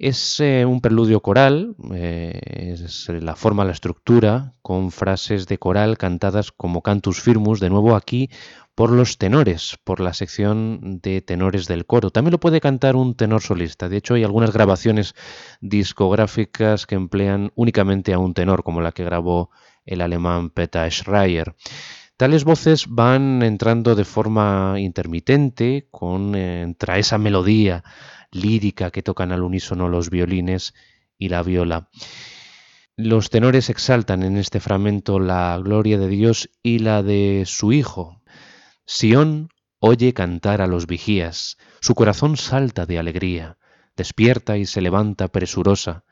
Es 0.00 0.40
eh, 0.40 0.64
un 0.64 0.80
preludio 0.80 1.20
coral, 1.20 1.76
eh, 1.92 2.40
es 2.72 3.10
la 3.10 3.36
forma, 3.36 3.66
la 3.66 3.72
estructura, 3.72 4.54
con 4.62 4.92
frases 4.92 5.46
de 5.46 5.58
coral 5.58 5.98
cantadas 5.98 6.52
como 6.52 6.80
cantus 6.80 7.20
firmus, 7.20 7.60
de 7.60 7.68
nuevo 7.68 7.94
aquí 7.94 8.30
por 8.74 8.92
los 8.92 9.18
tenores, 9.18 9.76
por 9.84 10.00
la 10.00 10.14
sección 10.14 11.00
de 11.02 11.20
tenores 11.20 11.68
del 11.68 11.84
coro. 11.84 12.10
También 12.10 12.32
lo 12.32 12.40
puede 12.40 12.62
cantar 12.62 12.96
un 12.96 13.14
tenor 13.14 13.42
solista. 13.42 13.90
De 13.90 13.98
hecho, 13.98 14.14
hay 14.14 14.24
algunas 14.24 14.54
grabaciones 14.54 15.14
discográficas 15.60 16.86
que 16.86 16.94
emplean 16.94 17.52
únicamente 17.54 18.14
a 18.14 18.18
un 18.18 18.32
tenor, 18.32 18.62
como 18.62 18.80
la 18.80 18.92
que 18.92 19.04
grabó 19.04 19.50
el 19.84 20.00
alemán 20.00 20.48
Peter 20.48 20.90
Schreier. 20.90 21.54
Tales 22.16 22.44
voces 22.44 22.86
van 22.88 23.42
entrando 23.42 23.94
de 23.94 24.06
forma 24.06 24.76
intermitente, 24.78 25.88
con, 25.90 26.34
eh, 26.34 26.74
esa 26.96 27.18
melodía 27.18 27.84
lírica 28.32 28.90
que 28.90 29.02
tocan 29.02 29.32
al 29.32 29.42
unísono 29.42 29.88
los 29.88 30.10
violines 30.10 30.74
y 31.18 31.28
la 31.28 31.42
viola. 31.42 31.88
Los 32.96 33.30
tenores 33.30 33.70
exaltan 33.70 34.22
en 34.22 34.36
este 34.36 34.60
fragmento 34.60 35.18
la 35.18 35.58
gloria 35.62 35.98
de 35.98 36.08
Dios 36.08 36.50
y 36.62 36.80
la 36.80 37.02
de 37.02 37.44
su 37.46 37.72
Hijo. 37.72 38.20
Sión 38.84 39.48
oye 39.78 40.12
cantar 40.12 40.60
a 40.60 40.66
los 40.66 40.86
vigías, 40.86 41.56
su 41.80 41.94
corazón 41.94 42.36
salta 42.36 42.84
de 42.86 42.98
alegría, 42.98 43.56
despierta 43.96 44.58
y 44.58 44.66
se 44.66 44.82
levanta 44.82 45.28
presurosa. 45.28 46.04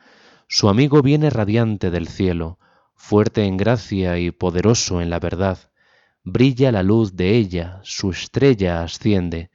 Su 0.49 0.71
amigo 0.71 1.03
viene 1.03 1.29
radiante 1.29 1.91
del 1.91 2.09
cielo, 2.09 2.59
fuerte 2.95 3.45
en 3.45 3.59
gracia 3.59 4.19
y 4.19 4.31
poderoso 4.31 5.03
en 5.03 5.11
la 5.11 5.21
verdad. 5.21 5.59
Brilla 6.25 6.73
la 6.73 6.83
luz 6.83 7.17
de 7.17 7.37
ella, 7.37 7.81
su 7.83 8.11
estrella 8.11 8.83
asciende. 8.83 9.51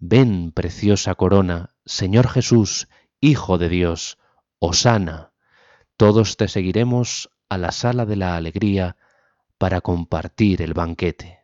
Ven, 0.00 0.52
preciosa 0.52 1.16
corona, 1.16 1.74
Señor 1.84 2.28
Jesús, 2.28 2.88
Hijo 3.20 3.58
de 3.58 3.68
Dios, 3.68 4.16
Osana, 4.60 5.32
todos 5.96 6.36
te 6.36 6.46
seguiremos 6.46 7.30
a 7.48 7.58
la 7.58 7.72
sala 7.72 8.06
de 8.06 8.14
la 8.14 8.36
alegría 8.36 8.96
para 9.58 9.80
compartir 9.80 10.62
el 10.62 10.72
banquete. 10.72 11.37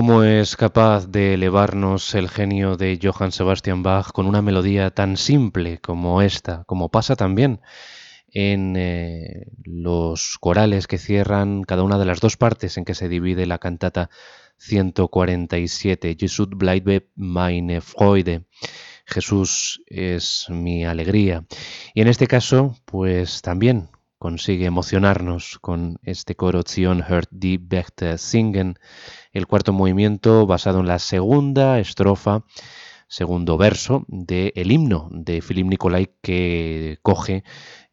¿Cómo 0.00 0.24
es 0.24 0.56
capaz 0.56 1.08
de 1.08 1.34
elevarnos 1.34 2.14
el 2.14 2.30
genio 2.30 2.78
de 2.78 2.98
Johann 3.02 3.32
Sebastian 3.32 3.82
Bach 3.82 4.12
con 4.12 4.24
una 4.24 4.40
melodía 4.40 4.90
tan 4.92 5.18
simple 5.18 5.78
como 5.78 6.22
esta, 6.22 6.64
como 6.64 6.88
pasa 6.88 7.16
también 7.16 7.60
en 8.32 8.76
eh, 8.78 9.48
los 9.62 10.38
corales 10.40 10.86
que 10.86 10.96
cierran 10.96 11.64
cada 11.64 11.82
una 11.82 11.98
de 11.98 12.06
las 12.06 12.20
dos 12.20 12.38
partes 12.38 12.78
en 12.78 12.86
que 12.86 12.94
se 12.94 13.10
divide 13.10 13.44
la 13.44 13.58
cantata 13.58 14.08
147, 14.56 16.16
Jesús 16.18 16.48
bleibe 16.48 17.10
meine 17.14 17.82
Freude. 17.82 18.46
Jesús 19.04 19.82
es 19.84 20.46
mi 20.48 20.86
alegría. 20.86 21.44
Y 21.92 22.00
en 22.00 22.08
este 22.08 22.26
caso, 22.26 22.74
pues 22.86 23.42
también 23.42 23.90
consigue 24.20 24.66
emocionarnos 24.66 25.58
con 25.60 25.98
este 26.02 26.36
coro 26.36 26.62
Zion 26.62 27.00
hört 27.00 27.30
die 27.30 27.56
Bechte 27.58 28.18
singen, 28.18 28.78
el 29.32 29.46
cuarto 29.46 29.72
movimiento 29.72 30.46
basado 30.46 30.80
en 30.80 30.88
la 30.88 30.98
segunda 30.98 31.80
estrofa, 31.80 32.44
segundo 33.08 33.56
verso 33.56 34.04
del 34.08 34.52
el 34.54 34.72
himno 34.72 35.08
de 35.10 35.40
Philip 35.40 35.66
Nicolai 35.66 36.10
que 36.20 36.98
coge, 37.00 37.44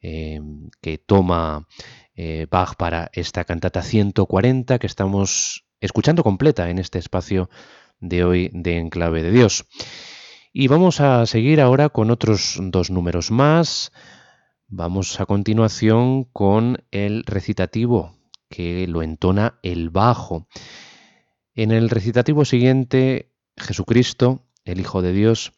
eh, 0.01 0.41
que 0.81 0.97
toma 0.97 1.65
eh, 2.13 2.45
Bach 2.51 2.75
para 2.75 3.09
esta 3.13 3.45
cantata 3.45 3.81
140 3.81 4.79
que 4.79 4.87
estamos 4.87 5.63
escuchando 5.79 6.23
completa 6.23 6.69
en 6.69 6.79
este 6.79 6.99
espacio 6.99 7.49
de 8.01 8.25
hoy 8.25 8.49
de 8.51 8.79
Enclave 8.79 9.23
de 9.23 9.31
Dios. 9.31 9.65
Y 10.51 10.67
vamos 10.67 10.99
a 10.99 11.25
seguir 11.25 11.61
ahora 11.61 11.87
con 11.87 12.11
otros 12.11 12.59
dos 12.59 12.89
números 12.89 13.31
más. 13.31 13.93
Vamos 14.69 15.21
a 15.21 15.25
continuación 15.25 16.25
con 16.25 16.83
el 16.91 17.23
recitativo 17.23 18.17
que 18.49 18.85
lo 18.85 19.01
entona 19.01 19.59
el 19.63 19.89
bajo. 19.89 20.49
En 21.55 21.71
el 21.71 21.89
recitativo 21.89 22.43
siguiente, 22.43 23.31
Jesucristo, 23.55 24.43
el 24.65 24.81
Hijo 24.81 25.01
de 25.01 25.13
Dios, 25.13 25.53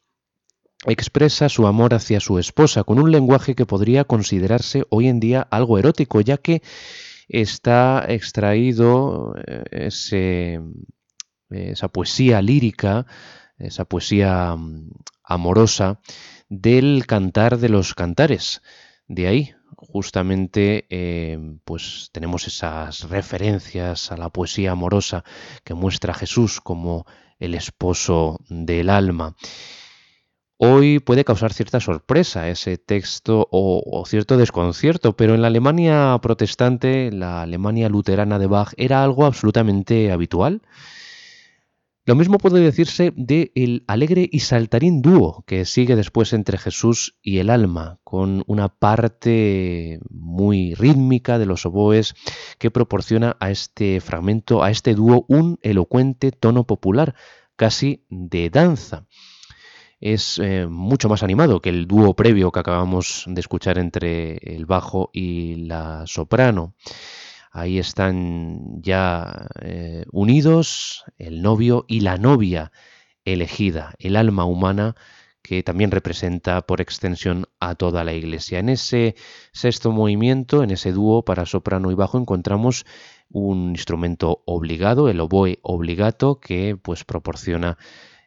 expresa 0.86 1.50
su 1.50 1.66
amor 1.66 1.96
hacia 1.96 2.20
su 2.20 2.38
esposa 2.38 2.84
con 2.84 3.00
un 3.00 3.12
lenguaje 3.12 3.56
que 3.56 3.66
podría 3.66 4.04
considerarse 4.04 4.86
hoy 4.92 5.08
en 5.08 5.20
día 5.20 5.42
algo 5.42 5.80
erótico, 5.80 6.22
ya 6.22 6.38
que 6.38 6.62
está 7.28 8.06
extraído 8.08 9.34
eh, 9.48 9.90
esa 11.50 11.88
poesía 11.88 12.44
lírica, 12.44 13.08
esa 13.58 13.86
poesía 13.86 14.56
mm, 14.56 14.92
amorosa 15.24 16.00
del 16.48 17.08
cantar 17.08 17.58
de 17.58 17.70
los 17.70 17.96
cantares. 17.96 18.62
De 19.10 19.28
ahí, 19.28 19.56
justamente, 19.76 20.86
eh, 20.92 21.40
pues 21.66 22.10
tenemos 22.12 22.46
esas 22.46 23.10
referencias 23.10 24.12
a 24.12 24.18
la 24.18 24.30
poesía 24.30 24.72
amorosa 24.74 25.24
que 25.64 25.74
muestra 25.74 26.14
a 26.14 26.16
Jesús 26.16 26.62
como 26.62 27.08
el 27.40 27.56
esposo 27.56 28.40
del 28.50 28.88
alma. 28.88 29.36
Hoy 30.58 31.00
puede 31.00 31.26
causar 31.26 31.54
cierta 31.54 31.80
sorpresa 31.80 32.50
ese 32.50 32.78
texto 32.78 33.48
o, 33.50 33.82
o, 33.84 34.06
cierto 34.06 34.38
desconcierto, 34.38 35.18
pero 35.18 35.34
en 35.34 35.42
la 35.42 35.48
Alemania 35.48 36.16
protestante, 36.22 37.12
la 37.12 37.42
Alemania 37.42 37.90
luterana 37.90 38.38
de 38.38 38.46
Bach, 38.46 38.74
era 38.78 39.04
algo 39.04 39.26
absolutamente 39.26 40.12
habitual. 40.12 40.62
Lo 42.10 42.16
mismo 42.16 42.40
puede 42.40 42.60
decirse 42.60 43.14
de 43.16 43.52
el 43.54 43.84
alegre 43.86 44.28
y 44.32 44.40
saltarín 44.40 45.04
dúo 45.04 45.44
que 45.46 45.64
sigue 45.64 45.96
después 45.96 46.34
entre 46.34 46.58
Jesús 46.58 47.20
y 47.22 47.38
el 47.38 47.52
alma, 47.52 48.00
con 48.04 48.44
una 48.48 48.68
parte 48.68 50.00
muy 50.10 50.74
rítmica 50.74 51.38
de 51.38 51.46
los 51.46 51.68
oboes 51.68 52.16
que 52.58 52.72
proporciona 52.72 53.38
a 53.40 53.52
este 53.52 54.02
fragmento, 54.02 54.64
a 54.64 54.72
este 54.72 54.96
dúo, 54.96 55.24
un 55.28 55.60
elocuente 55.62 56.32
tono 56.32 56.64
popular, 56.64 57.14
casi 57.56 58.08
de 58.10 58.50
danza. 58.50 59.06
Es 60.00 60.40
eh, 60.40 60.66
mucho 60.66 61.10
más 61.10 61.22
animado 61.22 61.62
que 61.62 61.70
el 61.70 61.86
dúo 61.86 62.16
previo 62.16 62.52
que 62.52 62.60
acabamos 62.60 63.26
de 63.28 63.40
escuchar 63.40 63.78
entre 63.78 64.38
el 64.38 64.66
bajo 64.66 65.12
y 65.14 65.58
la 65.68 66.08
soprano. 66.08 66.74
Ahí 67.52 67.80
están 67.80 68.82
ya 68.82 69.48
eh, 69.62 70.06
unidos 70.12 71.04
el 71.18 71.42
novio 71.42 71.86
y 71.88 72.02
la 72.02 72.18
novia 72.18 72.72
elegida, 73.26 73.96
el 74.00 74.16
alma 74.16 74.46
humana 74.46 74.96
que 75.42 75.64
también 75.64 75.92
representa 75.92 76.62
por 76.62 76.82
extensión 76.82 77.48
a 77.60 77.76
toda 77.76 78.04
la 78.04 78.14
iglesia. 78.14 78.60
En 78.60 78.70
ese 78.70 79.16
sexto 79.52 79.92
movimiento, 79.92 80.64
en 80.64 80.72
ese 80.72 80.92
dúo 80.92 81.24
para 81.24 81.46
soprano 81.46 81.92
y 81.92 81.96
bajo, 81.96 82.18
encontramos 82.20 82.86
un 83.30 83.70
instrumento 83.70 84.44
obligado, 84.46 85.10
el 85.10 85.20
oboe 85.20 85.60
obligato, 85.64 86.40
que 86.40 86.78
pues 86.82 87.04
proporciona 87.04 87.78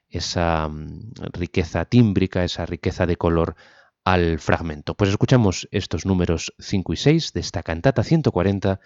esa 0.08 0.68
mm, 0.68 1.12
riqueza 1.32 1.84
tímbrica, 1.84 2.44
esa 2.44 2.66
riqueza 2.66 3.06
de 3.06 3.16
color 3.16 3.56
al 4.04 4.38
fragmento. 4.38 4.94
Pues 4.94 5.10
escuchamos 5.10 5.68
estos 5.70 6.06
números 6.06 6.52
5 6.58 6.92
y 6.92 6.96
6 6.96 7.32
de 7.34 7.40
esta 7.40 7.62
cantata 7.62 8.02
140 8.02 8.80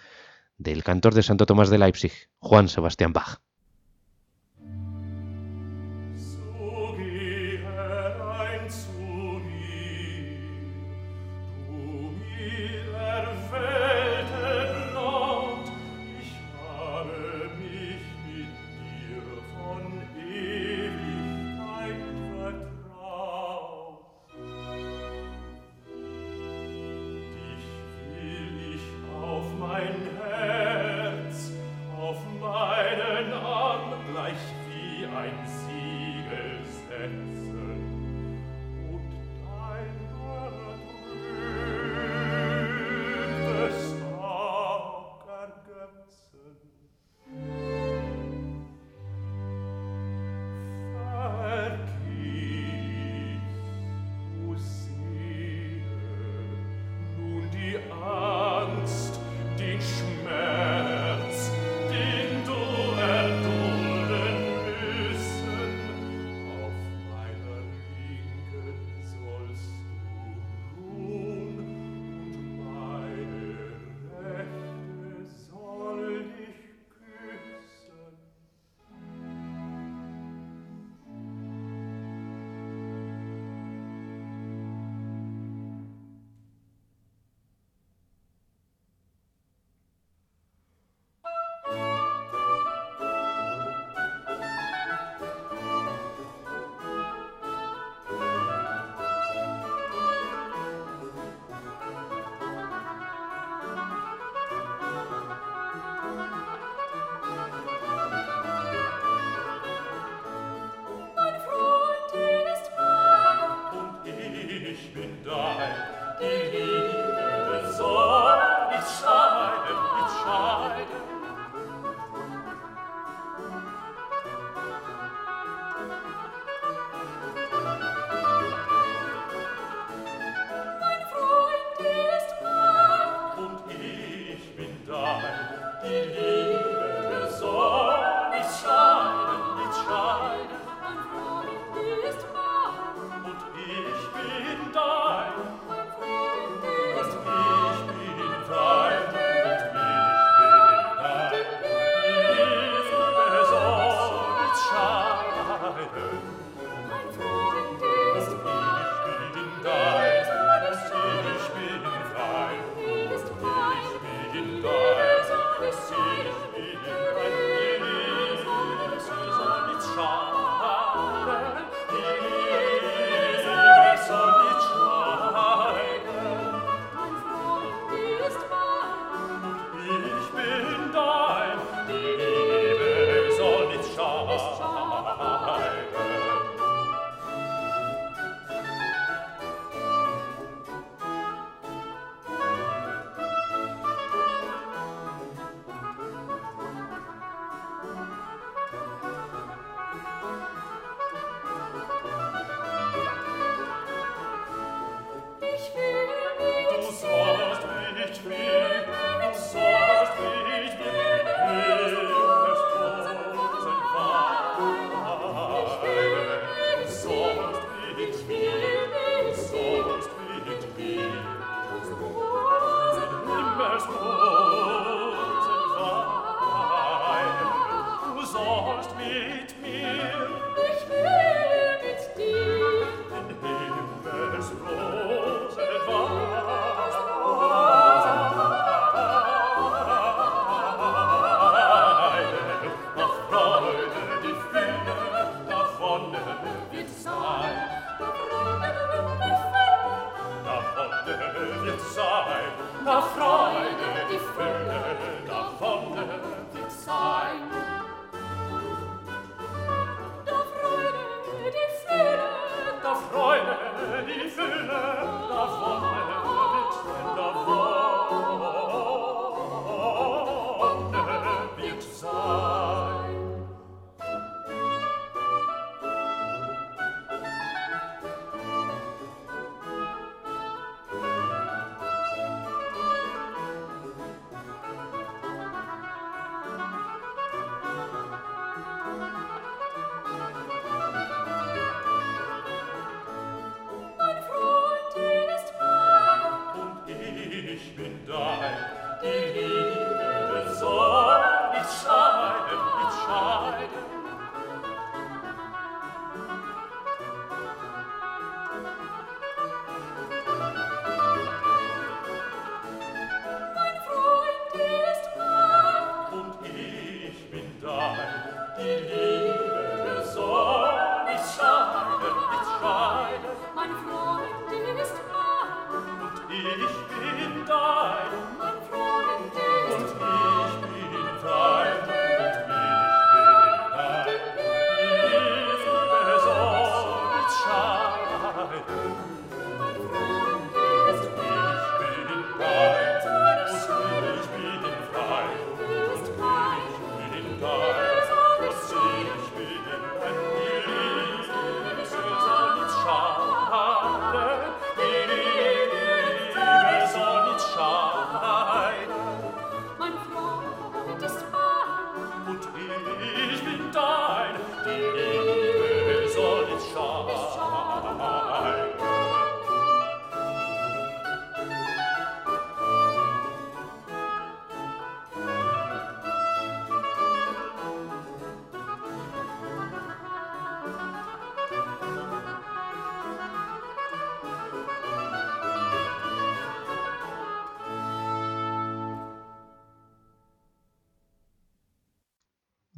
del 0.58 0.84
cantor 0.84 1.14
de 1.14 1.22
Santo 1.22 1.46
Tomás 1.46 1.70
de 1.70 1.78
Leipzig, 1.78 2.12
Juan 2.38 2.68
Sebastián 2.68 3.12
Bach. 3.12 3.40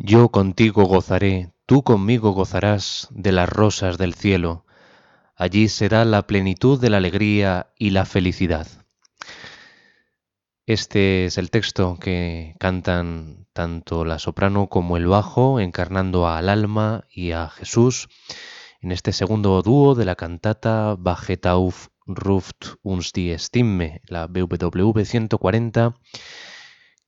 Yo 0.09 0.31
contigo 0.31 0.87
gozaré, 0.87 1.53
tú 1.67 1.83
conmigo 1.83 2.31
gozarás 2.31 3.09
de 3.11 3.31
las 3.31 3.47
rosas 3.47 3.99
del 3.99 4.15
cielo. 4.15 4.65
Allí 5.37 5.69
será 5.69 6.07
la 6.07 6.27
plenitud 6.27 6.81
de 6.81 6.89
la 6.89 6.97
alegría 6.97 7.75
y 7.77 7.91
la 7.91 8.07
felicidad. 8.07 8.67
Este 10.65 11.27
es 11.27 11.37
el 11.37 11.51
texto 11.51 11.99
que 12.01 12.55
cantan 12.59 13.49
tanto 13.53 14.07
la 14.07 14.19
soprano 14.19 14.69
como 14.69 14.97
el 14.97 15.07
bajo, 15.07 15.61
encarnando 15.61 16.27
al 16.27 16.49
alma 16.49 17.05
y 17.11 17.33
a 17.33 17.51
Jesús 17.51 18.09
en 18.81 18.93
este 18.93 19.13
segundo 19.13 19.61
dúo 19.61 19.95
de 19.95 20.07
la 20.07 20.15
cantata 20.15 20.97
Bachetauf 20.99 21.89
Ruft 22.07 22.77
uns 22.83 23.13
die 23.13 23.39
Stimme, 23.39 24.01
la 24.07 24.27
BWV 24.27 25.05
140 25.05 25.93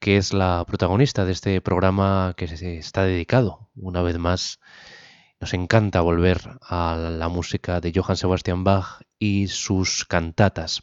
que 0.00 0.16
es 0.16 0.32
la 0.32 0.64
protagonista 0.66 1.24
de 1.24 1.32
este 1.32 1.60
programa 1.60 2.34
que 2.36 2.48
se 2.48 2.78
está 2.78 3.04
dedicado, 3.04 3.68
una 3.76 4.00
vez 4.02 4.18
más, 4.18 4.58
nos 5.40 5.54
encanta 5.54 6.00
volver 6.00 6.40
a 6.62 6.96
la 6.96 7.28
música 7.28 7.80
de 7.80 7.92
Johann 7.94 8.16
Sebastian 8.16 8.64
Bach 8.64 9.02
y 9.18 9.48
sus 9.48 10.06
cantatas. 10.06 10.80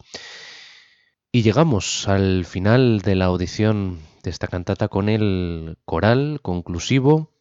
Y 1.32 1.42
llegamos 1.42 2.08
al 2.08 2.46
final 2.46 3.02
de 3.02 3.16
la 3.16 3.26
audición 3.26 4.00
de 4.24 4.30
esta 4.30 4.48
cantata 4.48 4.88
con 4.88 5.10
el 5.10 5.78
coral 5.84 6.40
conclusivo, 6.44 7.34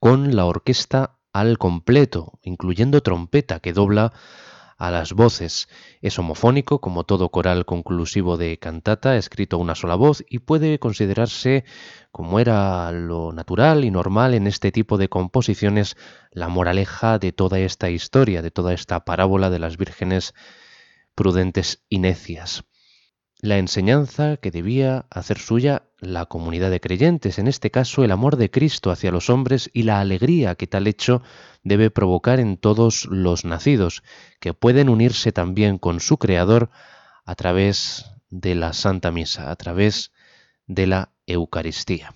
con 0.00 0.34
la 0.34 0.46
orquesta 0.46 1.18
al 1.32 1.58
completo, 1.58 2.38
incluyendo 2.42 3.02
trompeta 3.02 3.60
que 3.60 3.74
dobla 3.74 4.12
a 4.76 4.90
las 4.90 5.12
voces. 5.12 5.68
Es 6.00 6.18
homofónico, 6.18 6.80
como 6.80 7.04
todo 7.04 7.30
coral 7.30 7.64
conclusivo 7.64 8.36
de 8.36 8.58
cantata, 8.58 9.16
escrito 9.16 9.56
a 9.56 9.60
una 9.60 9.74
sola 9.74 9.94
voz, 9.94 10.24
y 10.28 10.40
puede 10.40 10.78
considerarse, 10.78 11.64
como 12.12 12.40
era 12.40 12.92
lo 12.92 13.32
natural 13.32 13.84
y 13.84 13.90
normal 13.90 14.34
en 14.34 14.46
este 14.46 14.72
tipo 14.72 14.98
de 14.98 15.08
composiciones, 15.08 15.96
la 16.30 16.48
moraleja 16.48 17.18
de 17.18 17.32
toda 17.32 17.58
esta 17.58 17.90
historia, 17.90 18.42
de 18.42 18.50
toda 18.50 18.72
esta 18.74 19.04
parábola 19.04 19.50
de 19.50 19.58
las 19.58 19.76
vírgenes 19.76 20.34
prudentes 21.14 21.84
y 21.88 21.98
necias 21.98 22.64
la 23.40 23.58
enseñanza 23.58 24.38
que 24.38 24.50
debía 24.50 25.06
hacer 25.10 25.38
suya 25.38 25.85
la 25.98 26.26
comunidad 26.26 26.70
de 26.70 26.80
creyentes, 26.80 27.38
en 27.38 27.48
este 27.48 27.70
caso 27.70 28.04
el 28.04 28.10
amor 28.10 28.36
de 28.36 28.50
Cristo 28.50 28.90
hacia 28.90 29.10
los 29.10 29.30
hombres 29.30 29.70
y 29.72 29.84
la 29.84 30.00
alegría 30.00 30.54
que 30.54 30.66
tal 30.66 30.86
hecho 30.86 31.22
debe 31.62 31.90
provocar 31.90 32.38
en 32.38 32.56
todos 32.56 33.06
los 33.06 33.44
nacidos, 33.44 34.02
que 34.40 34.54
pueden 34.54 34.88
unirse 34.88 35.32
también 35.32 35.78
con 35.78 36.00
su 36.00 36.18
Creador 36.18 36.70
a 37.24 37.34
través 37.34 38.04
de 38.28 38.54
la 38.54 38.72
Santa 38.72 39.10
Misa, 39.10 39.50
a 39.50 39.56
través 39.56 40.12
de 40.66 40.86
la 40.86 41.12
Eucaristía. 41.26 42.14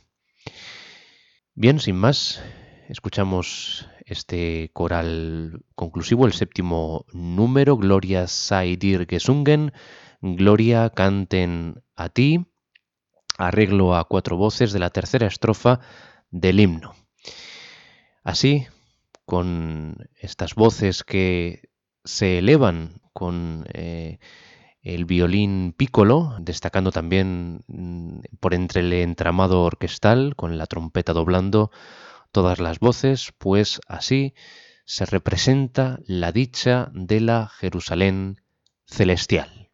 Bien, 1.54 1.80
sin 1.80 1.96
más, 1.96 2.42
escuchamos 2.88 3.88
este 4.04 4.70
coral 4.72 5.62
conclusivo, 5.74 6.26
el 6.26 6.32
séptimo 6.32 7.06
número, 7.12 7.76
Gloria 7.76 8.26
sei 8.26 8.76
dir 8.76 9.06
gesungen, 9.06 9.72
Gloria 10.20 10.90
canten 10.90 11.82
a 11.96 12.08
ti, 12.08 12.49
arreglo 13.41 13.97
a 13.97 14.05
cuatro 14.05 14.36
voces 14.36 14.72
de 14.72 14.78
la 14.78 14.91
tercera 14.91 15.26
estrofa 15.26 15.80
del 16.30 16.61
himno. 16.61 16.95
Así, 18.22 18.66
con 19.24 20.09
estas 20.20 20.55
voces 20.55 21.03
que 21.05 21.70
se 22.05 22.38
elevan 22.38 23.01
con 23.12 23.66
eh, 23.72 24.18
el 24.82 25.05
violín 25.05 25.74
pícolo, 25.76 26.36
destacando 26.41 26.93
también 26.93 27.62
mm, 27.66 28.20
por 28.41 28.55
entre 28.55 28.80
el 28.80 28.93
entramado 28.93 29.62
orquestal, 29.62 30.34
con 30.36 30.59
la 30.59 30.66
trompeta 30.66 31.12
doblando 31.12 31.70
todas 32.32 32.61
las 32.61 32.78
voces, 32.78 33.32
pues 33.38 33.80
así 33.86 34.34
se 34.84 35.07
representa 35.07 35.99
la 36.07 36.32
dicha 36.32 36.91
de 36.93 37.20
la 37.20 37.49
Jerusalén 37.49 38.41
celestial. 38.86 39.69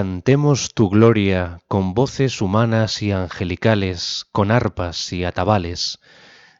Cantemos 0.00 0.72
tu 0.72 0.88
gloria 0.88 1.60
con 1.68 1.92
voces 1.92 2.40
humanas 2.40 3.02
y 3.02 3.12
angelicales, 3.12 4.24
con 4.32 4.50
arpas 4.50 5.12
y 5.12 5.24
atabales. 5.24 5.98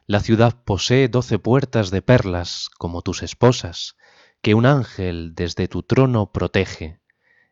La 0.05 0.19
ciudad 0.19 0.53
posee 0.63 1.07
doce 1.07 1.39
puertas 1.39 1.89
de 1.89 2.03
perlas, 2.03 2.69
como 2.77 3.01
tus 3.01 3.23
esposas, 3.23 3.95
que 4.43 4.53
un 4.53 4.67
ángel 4.67 5.33
desde 5.33 5.67
tu 5.67 5.81
trono 5.81 6.31
protege. 6.31 6.99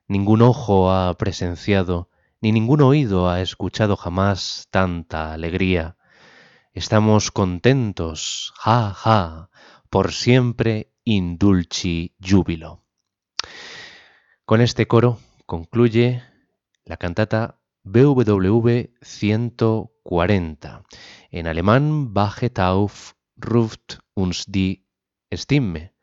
Ningún 0.08 0.44
ojo 0.44 0.92
ha 0.92 1.12
presenciado, 1.18 2.12
ni 2.40 2.52
ningún 2.52 2.82
oído 2.82 3.28
ha 3.28 3.42
escuchado 3.42 3.98
jamás 3.98 4.68
tanta 4.70 5.34
alegría. 5.34 5.98
Estamos 6.72 7.32
contentos, 7.32 8.54
ja, 8.58 8.94
ja, 8.94 9.50
por 9.90 10.12
siempre 10.12 10.94
indulci 11.04 12.14
júbilo. 12.22 12.86
Con 14.46 14.62
este 14.62 14.88
coro 14.88 15.18
concluye 15.50 16.22
la 16.86 16.98
cantata 16.98 17.60
BWV 17.84 18.92
140, 19.02 20.84
en 21.32 21.48
alemán 21.48 22.14
Bachet 22.14 22.60
auf, 22.60 23.16
ruft 23.36 23.98
uns 24.14 24.46
die 24.46 24.86
Stimme. 25.34 25.96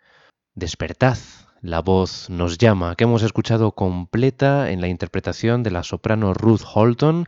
Despertad, 0.56 1.18
la 1.62 1.80
voz 1.80 2.28
nos 2.28 2.58
llama, 2.58 2.96
que 2.96 3.04
hemos 3.04 3.22
escuchado 3.22 3.70
completa 3.72 4.72
en 4.72 4.80
la 4.80 4.88
interpretación 4.88 5.62
de 5.62 5.70
la 5.70 5.84
soprano 5.84 6.34
Ruth 6.34 6.62
Holton, 6.74 7.26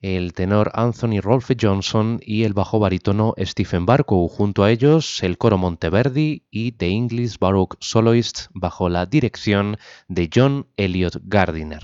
el 0.00 0.32
tenor 0.34 0.70
Anthony 0.74 1.20
Rolfe 1.20 1.56
Johnson 1.60 2.20
y 2.22 2.44
el 2.44 2.52
bajo 2.52 2.78
barítono 2.78 3.34
Stephen 3.38 3.86
Barcow. 3.86 4.28
Junto 4.28 4.62
a 4.62 4.70
ellos, 4.70 5.22
el 5.22 5.38
coro 5.38 5.58
Monteverdi 5.58 6.44
y 6.50 6.72
The 6.72 6.88
English 6.88 7.38
Baroque 7.38 7.76
Soloists 7.80 8.50
bajo 8.52 8.88
la 8.88 9.06
dirección 9.06 9.78
de 10.08 10.30
John 10.32 10.66
Elliot 10.76 11.20
Gardiner. 11.24 11.82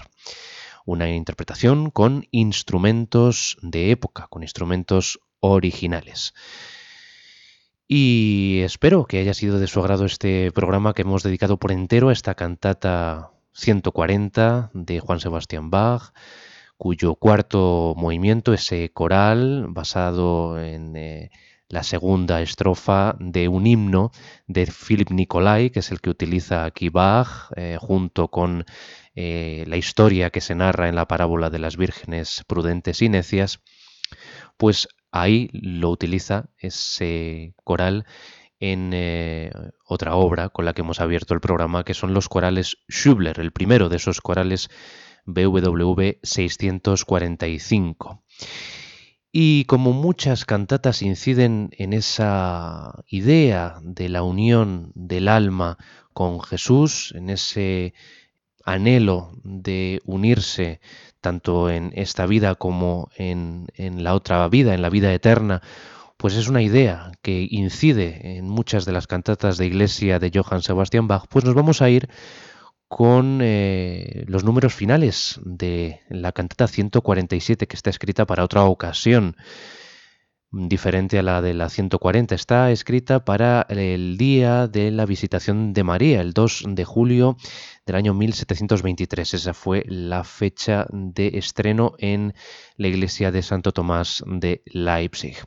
Una 0.85 1.11
interpretación 1.11 1.91
con 1.91 2.27
instrumentos 2.31 3.57
de 3.63 3.91
época, 3.91 4.27
con 4.29 4.43
instrumentos 4.43 5.21
originales. 5.41 6.35
Y 7.89 8.61
espero 8.63 9.05
que 9.05 9.19
haya 9.19 9.35
sido 9.35 9.59
de 9.59 9.67
su 9.67 9.81
agrado 9.81 10.07
este 10.07 10.51
programa 10.53 10.95
que 10.95 11.03
hemos 11.03 11.23
dedicado 11.23 11.59
por 11.59 11.73
entero 11.73 12.09
a 12.09 12.13
esta 12.13 12.35
cantata 12.35 13.33
140 13.53 14.71
de 14.73 15.01
Juan 15.01 15.21
Sebastián 15.21 15.71
Bach 15.71 16.13
cuyo 16.83 17.15
cuarto 17.15 17.95
movimiento, 17.97 18.53
ese 18.53 18.91
coral 18.91 19.67
basado 19.69 20.61
en 20.61 20.97
eh, 20.97 21.31
la 21.69 21.85
segunda 21.85 22.43
estrofa 22.43 23.15
de 23.21 23.47
un 23.47 23.69
himno 23.69 24.11
de 24.49 24.67
Philip 24.67 25.13
Nicolai, 25.13 25.71
que 25.71 25.79
es 25.79 25.93
el 25.93 26.01
que 26.01 26.11
utiliza 26.11 26.65
aquí 26.65 26.89
Bach, 26.89 27.53
eh, 27.55 27.77
junto 27.81 28.33
con 28.33 28.65
eh, 29.15 29.63
la 29.69 29.77
historia 29.77 30.31
que 30.31 30.41
se 30.41 30.57
narra 30.57 30.89
en 30.89 30.97
la 30.97 31.07
parábola 31.07 31.51
de 31.51 31.61
las 31.61 31.77
vírgenes 31.77 32.43
prudentes 32.49 33.01
y 33.01 33.09
necias, 33.09 33.61
pues 34.57 34.89
ahí 35.13 35.51
lo 35.53 35.89
utiliza 35.89 36.47
ese 36.59 37.55
coral 37.63 38.07
en 38.59 38.93
otra 39.87 40.17
obra 40.17 40.49
con 40.49 40.65
la 40.65 40.73
que 40.73 40.83
hemos 40.83 41.01
abierto 41.01 41.33
el 41.35 41.41
programa, 41.41 41.85
que 41.85 41.95
son 41.95 42.13
los 42.13 42.29
corales 42.29 42.79
Schubler, 42.91 43.39
el 43.39 43.53
primero 43.53 43.89
de 43.89 43.97
esos 43.97 44.21
corales 44.21 44.69
BWV 45.25 46.19
645. 46.23 48.23
Y 49.33 49.65
como 49.65 49.93
muchas 49.93 50.45
cantatas 50.45 51.01
inciden 51.01 51.71
en 51.79 51.95
esa 51.95 53.03
idea 53.07 53.79
de 53.83 54.11
la 54.11 54.23
unión 54.23 54.93
del 54.95 55.29
alma 55.29 55.79
con 56.13 56.43
Jesús, 56.43 57.15
en 57.17 57.31
ese 57.31 57.95
anhelo 58.65 59.33
de 59.43 60.03
unirse 60.05 60.81
tanto 61.23 61.71
en 61.71 61.93
esta 61.95 62.27
vida 62.27 62.57
como 62.57 63.09
en, 63.17 63.69
en, 63.75 64.05
la 64.05 64.15
otra 64.15 64.47
vida, 64.49 64.75
en 64.75 64.83
la 64.83 64.91
vida 64.91 65.15
eterna, 65.15 65.63
pues 66.19 66.35
es 66.35 66.49
una 66.49 66.63
idea 66.63 67.13
que 67.23 67.47
incide 67.51 68.37
en 68.37 68.49
muchas 68.49 68.85
de 68.85 68.93
las 68.93 69.07
cantatas 69.07 69.57
de 69.57 69.67
iglesia 69.67 70.19
de 70.19 70.31
Johann 70.35 70.63
Sebastian 70.63 71.09
Bach, 71.09 71.25
pues 71.29 71.45
nos 71.45 71.55
vamos 71.55 71.81
a 71.81 71.89
ir 71.89 72.11
con 72.95 73.41
eh, 73.43 74.27
los 74.29 74.45
números 74.45 74.75
finales 74.75 75.41
de 75.43 76.03
la 76.11 76.33
cantata 76.33 76.69
147 76.69 77.67
que 77.67 77.75
está 77.75 77.89
escrita 77.89 78.27
para 78.27 78.45
otra 78.45 78.65
ocasión 78.65 79.35
diferente 80.51 81.19
a 81.19 81.23
la 81.23 81.41
de 81.41 81.55
la 81.55 81.71
140. 81.71 82.35
Está 82.35 82.71
escrita 82.71 83.25
para 83.25 83.63
el 83.71 84.19
día 84.19 84.69
de 84.69 84.91
la 84.91 85.07
visitación 85.07 85.73
de 85.73 85.85
María, 85.85 86.21
el 86.21 86.35
2 86.35 86.65
de 86.69 86.85
julio 86.85 87.39
del 87.87 87.97
año 87.97 88.13
1723. 88.13 89.33
Esa 89.33 89.55
fue 89.55 89.85
la 89.89 90.23
fecha 90.23 90.87
de 90.91 91.39
estreno 91.39 91.95
en 91.97 92.35
la 92.77 92.89
iglesia 92.89 93.31
de 93.31 93.41
Santo 93.41 93.73
Tomás 93.73 94.23
de 94.27 94.61
Leipzig. 94.67 95.39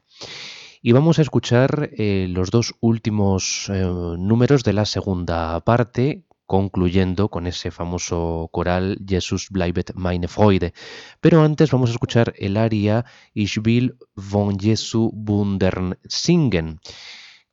Y 0.82 0.94
vamos 0.94 1.20
a 1.20 1.22
escuchar 1.22 1.92
eh, 1.96 2.26
los 2.28 2.50
dos 2.50 2.74
últimos 2.80 3.70
eh, 3.70 3.84
números 3.84 4.64
de 4.64 4.74
la 4.74 4.86
segunda 4.86 5.60
parte, 5.60 6.26
concluyendo 6.46 7.30
con 7.30 7.48
ese 7.48 7.72
famoso 7.72 8.50
coral 8.52 8.98
Jesus 9.08 9.50
bleibet 9.50 9.94
meine 9.96 10.28
Freude. 10.28 10.74
Pero 11.22 11.42
antes 11.42 11.72
vamos 11.72 11.90
a 11.90 11.94
escuchar 11.94 12.34
el 12.38 12.58
aria 12.58 13.06
Ich 13.34 13.58
will 13.64 13.98
von 14.16 14.58
Jesu 14.60 15.12
wundern 15.14 15.98
singen 16.08 16.80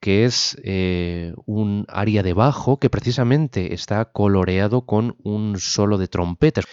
que 0.03 0.25
es 0.25 0.59
eh, 0.65 1.33
un 1.47 1.87
aria 1.89 2.25
de 2.25 2.33
bajo 2.33 2.81
que 2.81 2.91
precisamente 2.91 3.73
está 3.73 4.05
coloreado 4.07 4.85
con 4.85 5.15
un 5.23 5.61
solo 5.61 5.97
de 5.97 6.09
trompetas. 6.09 6.65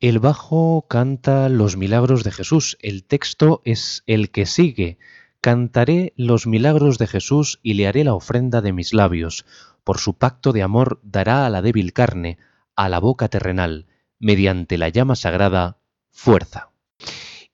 El 0.00 0.20
bajo 0.20 0.86
canta 0.88 1.50
los 1.50 1.76
milagros 1.76 2.24
de 2.24 2.32
Jesús, 2.32 2.78
el 2.80 3.04
texto 3.04 3.60
es 3.66 4.04
el 4.06 4.30
que 4.30 4.46
sigue. 4.46 4.96
Cantaré 5.42 6.14
los 6.16 6.46
milagros 6.46 6.96
de 6.96 7.06
Jesús 7.06 7.60
y 7.62 7.74
le 7.74 7.86
haré 7.86 8.04
la 8.04 8.14
ofrenda 8.14 8.62
de 8.62 8.72
mis 8.72 8.94
labios 8.94 9.44
por 9.88 10.00
su 10.00 10.18
pacto 10.18 10.52
de 10.52 10.62
amor 10.62 11.00
dará 11.02 11.46
a 11.46 11.48
la 11.48 11.62
débil 11.62 11.94
carne, 11.94 12.36
a 12.76 12.90
la 12.90 13.00
boca 13.00 13.28
terrenal, 13.28 13.86
mediante 14.18 14.76
la 14.76 14.90
llama 14.90 15.16
sagrada, 15.16 15.78
fuerza. 16.10 16.72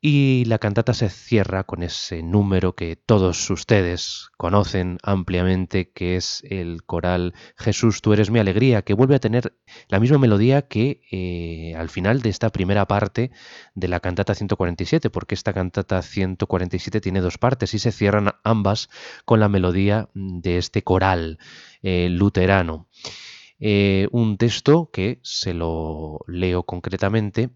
Y 0.07 0.45
la 0.45 0.59
cantata 0.59 0.93
se 0.93 1.09
cierra 1.09 1.65
con 1.65 1.83
ese 1.83 2.23
número 2.23 2.75
que 2.75 2.95
todos 2.95 3.49
ustedes 3.49 4.29
conocen 4.37 4.99
ampliamente, 5.03 5.93
que 5.93 6.17
es 6.17 6.43
el 6.51 6.85
coral 6.85 7.33
Jesús, 7.57 8.03
tú 8.03 8.13
eres 8.13 8.31
mi 8.31 8.39
alegría, 8.39 8.83
que 8.83 8.93
vuelve 8.93 9.15
a 9.15 9.19
tener 9.19 9.57
la 9.89 10.01
misma 10.01 10.19
melodía 10.19 10.69
que 10.69 11.01
eh, 11.11 11.75
al 11.75 11.89
final 11.89 12.21
de 12.21 12.29
esta 12.29 12.51
primera 12.51 12.87
parte 12.87 13.31
de 13.75 13.89
la 13.89 14.01
cantata 14.01 14.35
147, 14.35 15.09
porque 15.09 15.35
esta 15.35 15.55
cantata 15.55 16.03
147 16.03 17.01
tiene 17.01 17.23
dos 17.23 17.39
partes 17.39 17.73
y 17.73 17.79
se 17.79 17.91
cierran 17.91 18.35
ambas 18.45 18.91
con 19.25 19.41
la 19.41 19.49
melodía 19.49 20.11
de 20.13 20.59
este 20.59 20.83
coral 20.83 21.39
eh, 21.81 22.11
luterano. 22.11 22.89
Eh, 23.59 24.09
un 24.13 24.37
texto 24.37 24.91
que 24.93 25.19
se 25.23 25.55
lo 25.55 26.21
leo 26.27 26.65
concretamente 26.65 27.49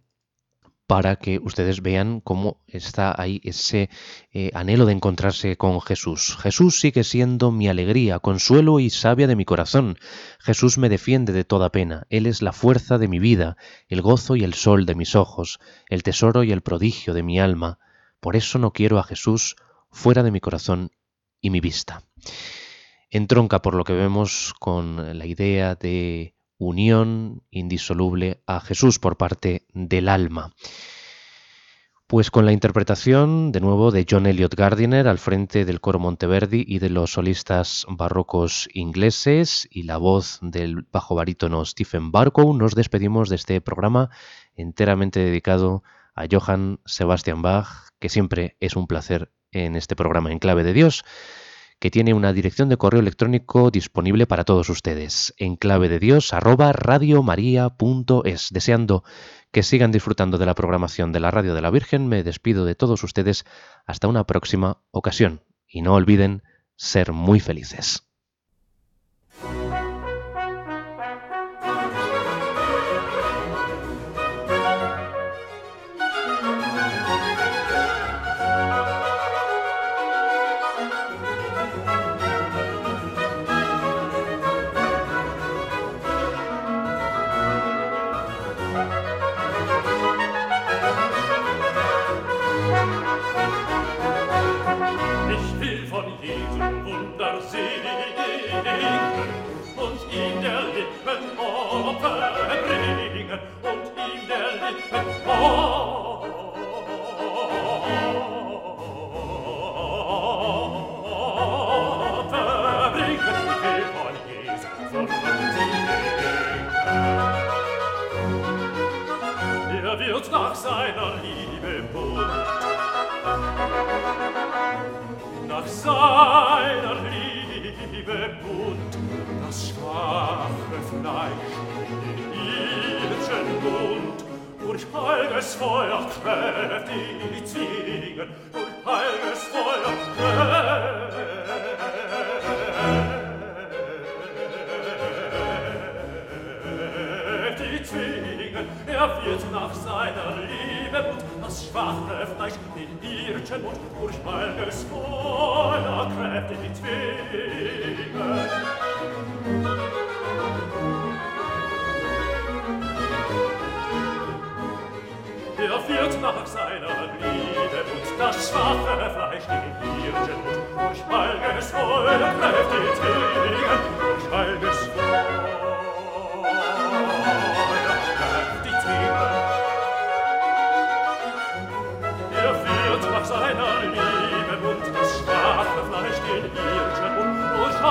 para 0.89 1.17
que 1.17 1.39
ustedes 1.39 1.83
vean 1.83 2.23
cómo 2.23 2.63
está 2.67 3.15
ahí 3.21 3.43
ese 3.45 3.91
eh, 4.33 4.51
anhelo 4.55 4.87
de 4.87 4.95
encontrarse 4.95 5.59
con 5.59 5.83
Jesús. 5.83 6.39
Jesús 6.41 6.81
sigue 6.81 7.05
siendo 7.05 7.53
mi 7.53 7.69
alegría, 7.69 8.21
consuelo 8.21 8.81
y 8.81 8.89
savia 8.89 9.27
de 9.27 9.37
mi 9.37 9.45
corazón. 9.45 9.99
Jesús 10.41 10.79
me 10.79 10.89
defiende 10.89 11.35
de 11.35 11.45
toda 11.45 11.71
pena. 11.71 12.07
Él 12.09 12.25
es 12.25 12.41
la 12.41 12.55
fuerza 12.55 12.97
de 12.97 13.07
mi 13.07 13.19
vida, 13.19 13.59
el 13.89 14.01
gozo 14.01 14.35
y 14.35 14.45
el 14.45 14.55
sol 14.55 14.87
de 14.87 14.95
mis 14.95 15.15
ojos, 15.15 15.61
el 15.91 16.03
tesoro 16.03 16.43
y 16.43 16.53
el 16.53 16.63
prodigio 16.63 17.13
de 17.13 17.23
mi 17.23 17.39
alma. 17.39 17.79
Por 18.19 18.35
eso 18.35 18.59
no 18.59 18.73
quiero 18.73 18.99
a 18.99 19.05
Jesús 19.05 19.57
fuera 19.91 20.23
de 20.23 20.31
mi 20.31 20.41
corazón 20.41 20.91
y 21.43 21.51
mi 21.51 21.61
vista. 21.61 22.03
Entronca 23.11 23.61
por 23.61 23.75
lo 23.75 23.85
que 23.85 23.93
vemos 23.93 24.55
con 24.59 25.19
la 25.19 25.27
idea 25.27 25.75
de 25.75 26.38
unión 26.59 27.43
indisoluble 27.51 28.43
a 28.47 28.61
Jesús 28.61 28.99
por 28.99 29.17
parte 29.17 29.67
del 29.73 30.09
alma. 30.09 30.53
Pues 32.09 32.31
con 32.31 32.47
la 32.47 32.53
interpretación, 32.53 33.53
de 33.53 33.61
nuevo, 33.61 33.91
de 33.91 34.07
John 34.09 34.25
Elliot 34.27 34.55
Gardiner 34.55 35.09
al 35.09 35.19
frente 35.19 35.67
del 35.67 35.81
coro 35.81 35.99
Monteverdi 35.99 36.65
y 36.67 36.79
de 36.79 36.89
los 36.89 37.13
solistas 37.13 37.85
barrocos 37.87 38.67
ingleses 38.73 39.69
y 39.71 39.83
la 39.83 39.99
voz 39.99 40.39
del 40.41 40.87
bajo 40.91 41.15
barítono 41.15 41.65
Stephen 41.67 42.11
Barcow, 42.11 42.55
nos 42.55 42.75
despedimos 42.75 43.29
de 43.29 43.37
este 43.37 43.61
programa 43.61 44.09
enteramente 44.57 45.21
dedicado 45.21 45.83
a 46.15 46.25
Johann 46.31 46.81
Sebastian 46.87 47.43
Bach, 47.43 47.91
que 47.99 48.09
siempre 48.09 48.57
es 48.59 48.75
un 48.75 48.87
placer 48.87 49.31
en 49.53 49.77
este 49.77 49.95
programa 49.95 50.33
en 50.33 50.39
clave 50.39 50.65
de 50.65 50.73
Dios 50.73 51.05
que 51.79 51.91
tiene 51.91 52.15
una 52.15 52.33
dirección 52.33 52.69
de 52.69 52.77
correo 52.77 53.01
electrónico 53.01 53.71
disponible 53.71 54.27
para 54.27 54.45
todos 54.45 54.69
ustedes, 54.69 55.35
en 55.37 55.57
clave 55.57 55.89
de 55.89 55.99
Dios. 55.99 56.33
Deseando 58.51 59.05
que 59.53 59.63
sigan 59.63 59.93
disfrutando 59.93 60.39
de 60.39 60.47
la 60.47 60.55
programación 60.55 61.13
de 61.13 61.21
la 61.21 61.31
Radio 61.31 61.55
de 61.55 61.61
la 61.63 61.71
Virgen, 61.71 62.09
me 62.09 62.23
despido 62.23 62.65
de 62.65 62.75
todos 62.75 63.05
ustedes 63.05 63.45
hasta 63.87 64.09
una 64.09 64.25
próxima 64.25 64.83
ocasión. 64.91 65.43
Y 65.67 65.83
no 65.83 65.95
olviden 65.95 66.43
ser 66.77 67.13
muy 67.13 67.41
felices. 67.41 68.08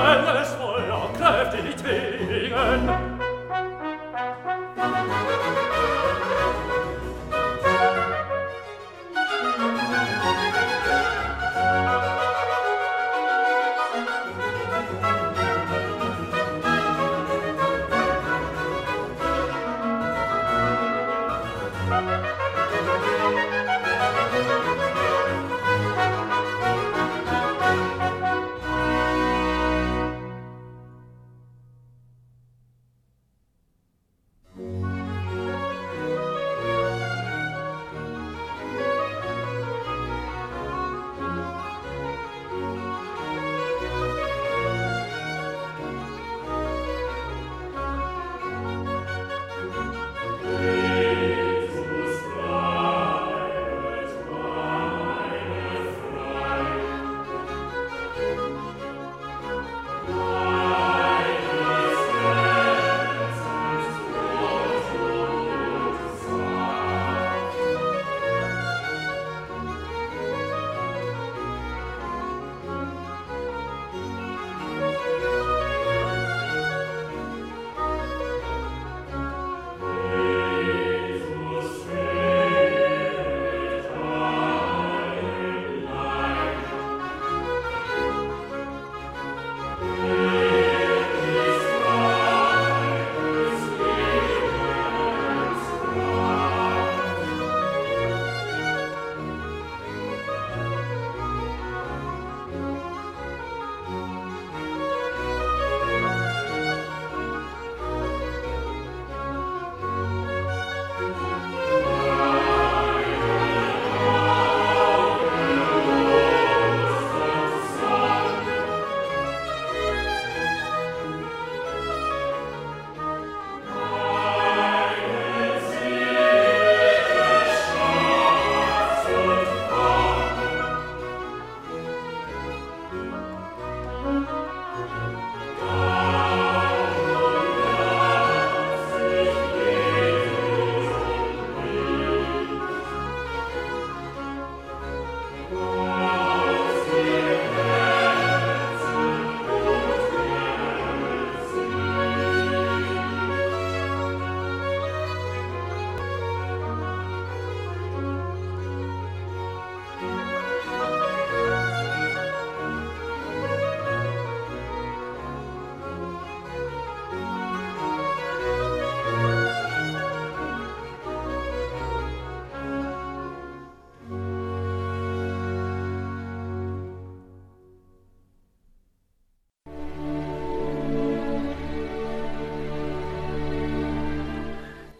来。 0.04 0.37